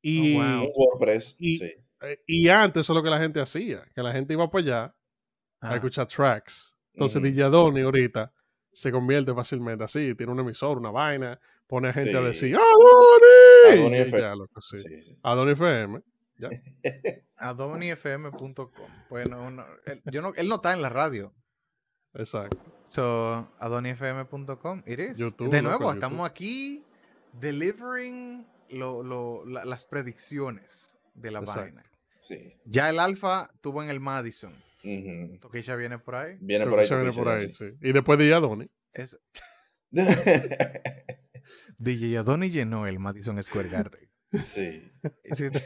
[0.04, 0.64] y, Oh, wow.
[0.66, 1.74] Un WordPress, y- sí.
[2.04, 4.62] Eh, y antes eso es lo que la gente hacía, que la gente iba para
[4.64, 4.96] allá
[5.62, 6.76] a escuchar tracks.
[6.94, 7.26] Entonces Ujú.
[7.26, 8.32] DJ Adoni ahorita
[8.72, 13.82] se convierte fácilmente así, tiene un emisor, una vaina, pone a gente a decir ¡Adoni!
[13.82, 13.98] Adoni
[14.60, 14.78] sí.
[14.78, 15.20] Sí.
[15.24, 16.02] Adoni FM.
[17.38, 18.70] adonifm.com.
[19.10, 21.34] Bueno, uno- él, yo no, él no está en la radio.
[22.14, 22.58] Exacto.
[22.84, 25.18] So, adonifm.com, it is.
[25.18, 25.94] YouTube, de loco, nuevo, YouTube.
[25.94, 26.84] estamos aquí
[27.34, 31.62] delivering lo- lo- la- las predicciones de la Exacto.
[31.62, 31.84] vaina.
[32.26, 32.54] Sí.
[32.66, 34.54] Ya el Alfa tuvo en el Madison.
[34.84, 35.38] Ujú.
[35.40, 36.38] Toquilla viene por ahí.
[36.40, 36.86] Viene por ahí.
[36.88, 37.66] se viene Toquicha, por ya, ahí, sí.
[37.82, 38.70] Y después de Yadoni.
[38.94, 39.20] Es.
[41.78, 44.10] DJ Adoni llenó el Madison Square Garden.
[44.46, 44.82] sí.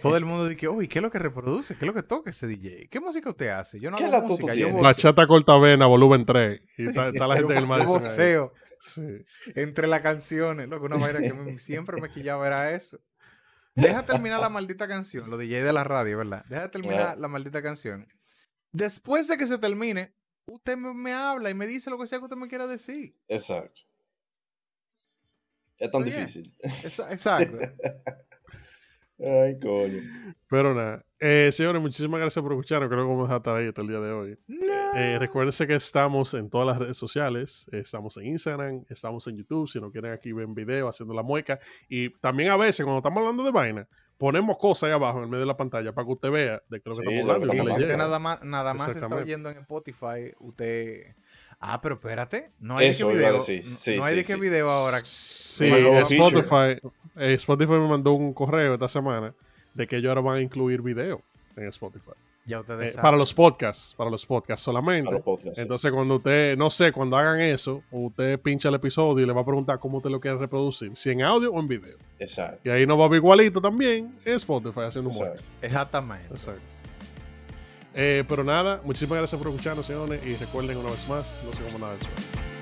[0.02, 1.76] Todo el mundo dice, uy, ¿qué es lo que reproduce?
[1.76, 2.88] ¿Qué es lo que toca ese DJ?
[2.90, 3.80] ¿Qué música usted hace?
[3.80, 4.82] Yo no ¿Qué hago latuto música, yo?
[4.82, 6.60] La chata cortavena, volumen 3.
[6.78, 8.02] Y está, está la gente en el Yo Madison.
[8.80, 9.02] Sí.
[9.56, 10.68] entre las canciones.
[10.70, 13.00] Loco, una vaina que me- siempre me quillaba era eso.
[13.78, 16.44] Deja terminar la maldita canción, los DJ de la radio, ¿verdad?
[16.50, 18.08] Deja terminar la maldita canción.
[18.72, 20.14] Después de que se termine,
[20.46, 23.16] usted me, me habla y me dice lo que sea que usted me quiera decir.
[23.28, 23.82] Exacto.
[25.78, 26.56] Es tan difícil.
[26.84, 27.60] Esa- Exacto.
[29.20, 30.02] Ay, coño.
[30.50, 31.06] Pero nada.
[31.20, 32.90] Eh, señores, muchísimas gracias por escucharnos.
[32.90, 34.38] Creo que vamos a hasta ahí hasta el día de hoy.
[34.96, 37.66] Eh, recuérdense que estamos en todas las redes sociales.
[37.72, 39.68] Eh, Estamos en Instagram, estamos en YouTube.
[39.68, 41.60] Si no quieren aquí ven video haciendo la mueca.
[41.90, 43.88] Y también a veces, cuando estamos hablando de vaina,
[44.20, 46.82] ponemos cosas ahí abajo en el medio de la pantalla para que usted vea de
[46.82, 47.66] qué es lo que Sí, estamos hablando.
[47.76, 51.16] si usted nada más, nada más está oyendo en Spotify, usted.
[51.60, 52.52] Ah, pero espérate.
[52.60, 53.34] No hay Eso de qué video.
[53.34, 53.62] no- Sí,
[53.98, 55.00] no hay sí, de qué video ahora.
[55.04, 56.80] Sí, nuevo Spotify,
[57.16, 59.34] eh, Spotify me mandó un correo esta semana
[59.78, 61.22] de que ellos ahora van a incluir video
[61.56, 62.12] en Spotify.
[62.46, 63.02] Ya ustedes Eh, saben.
[63.02, 65.06] para los podcasts, para los podcasts solamente.
[65.06, 65.56] Para los podcasts.
[65.56, 65.62] sí.
[65.62, 69.42] Entonces, cuando usted, no sé, cuando hagan eso, usted pincha el episodio y le va
[69.42, 71.98] a preguntar cómo usted lo quiere reproducir, si en audio o en video.
[72.20, 72.60] Exacto.
[72.64, 75.28] Y ahí nos va a ver igualito también en Spotify haciendo un.
[75.62, 76.28] Exactamente.
[76.32, 76.62] Exacto.
[77.94, 80.26] Eh, pero nada, muchísimas gracias por escucharnos, señores.
[80.26, 82.57] Y recuerden una vez más, no se como nada del suelo.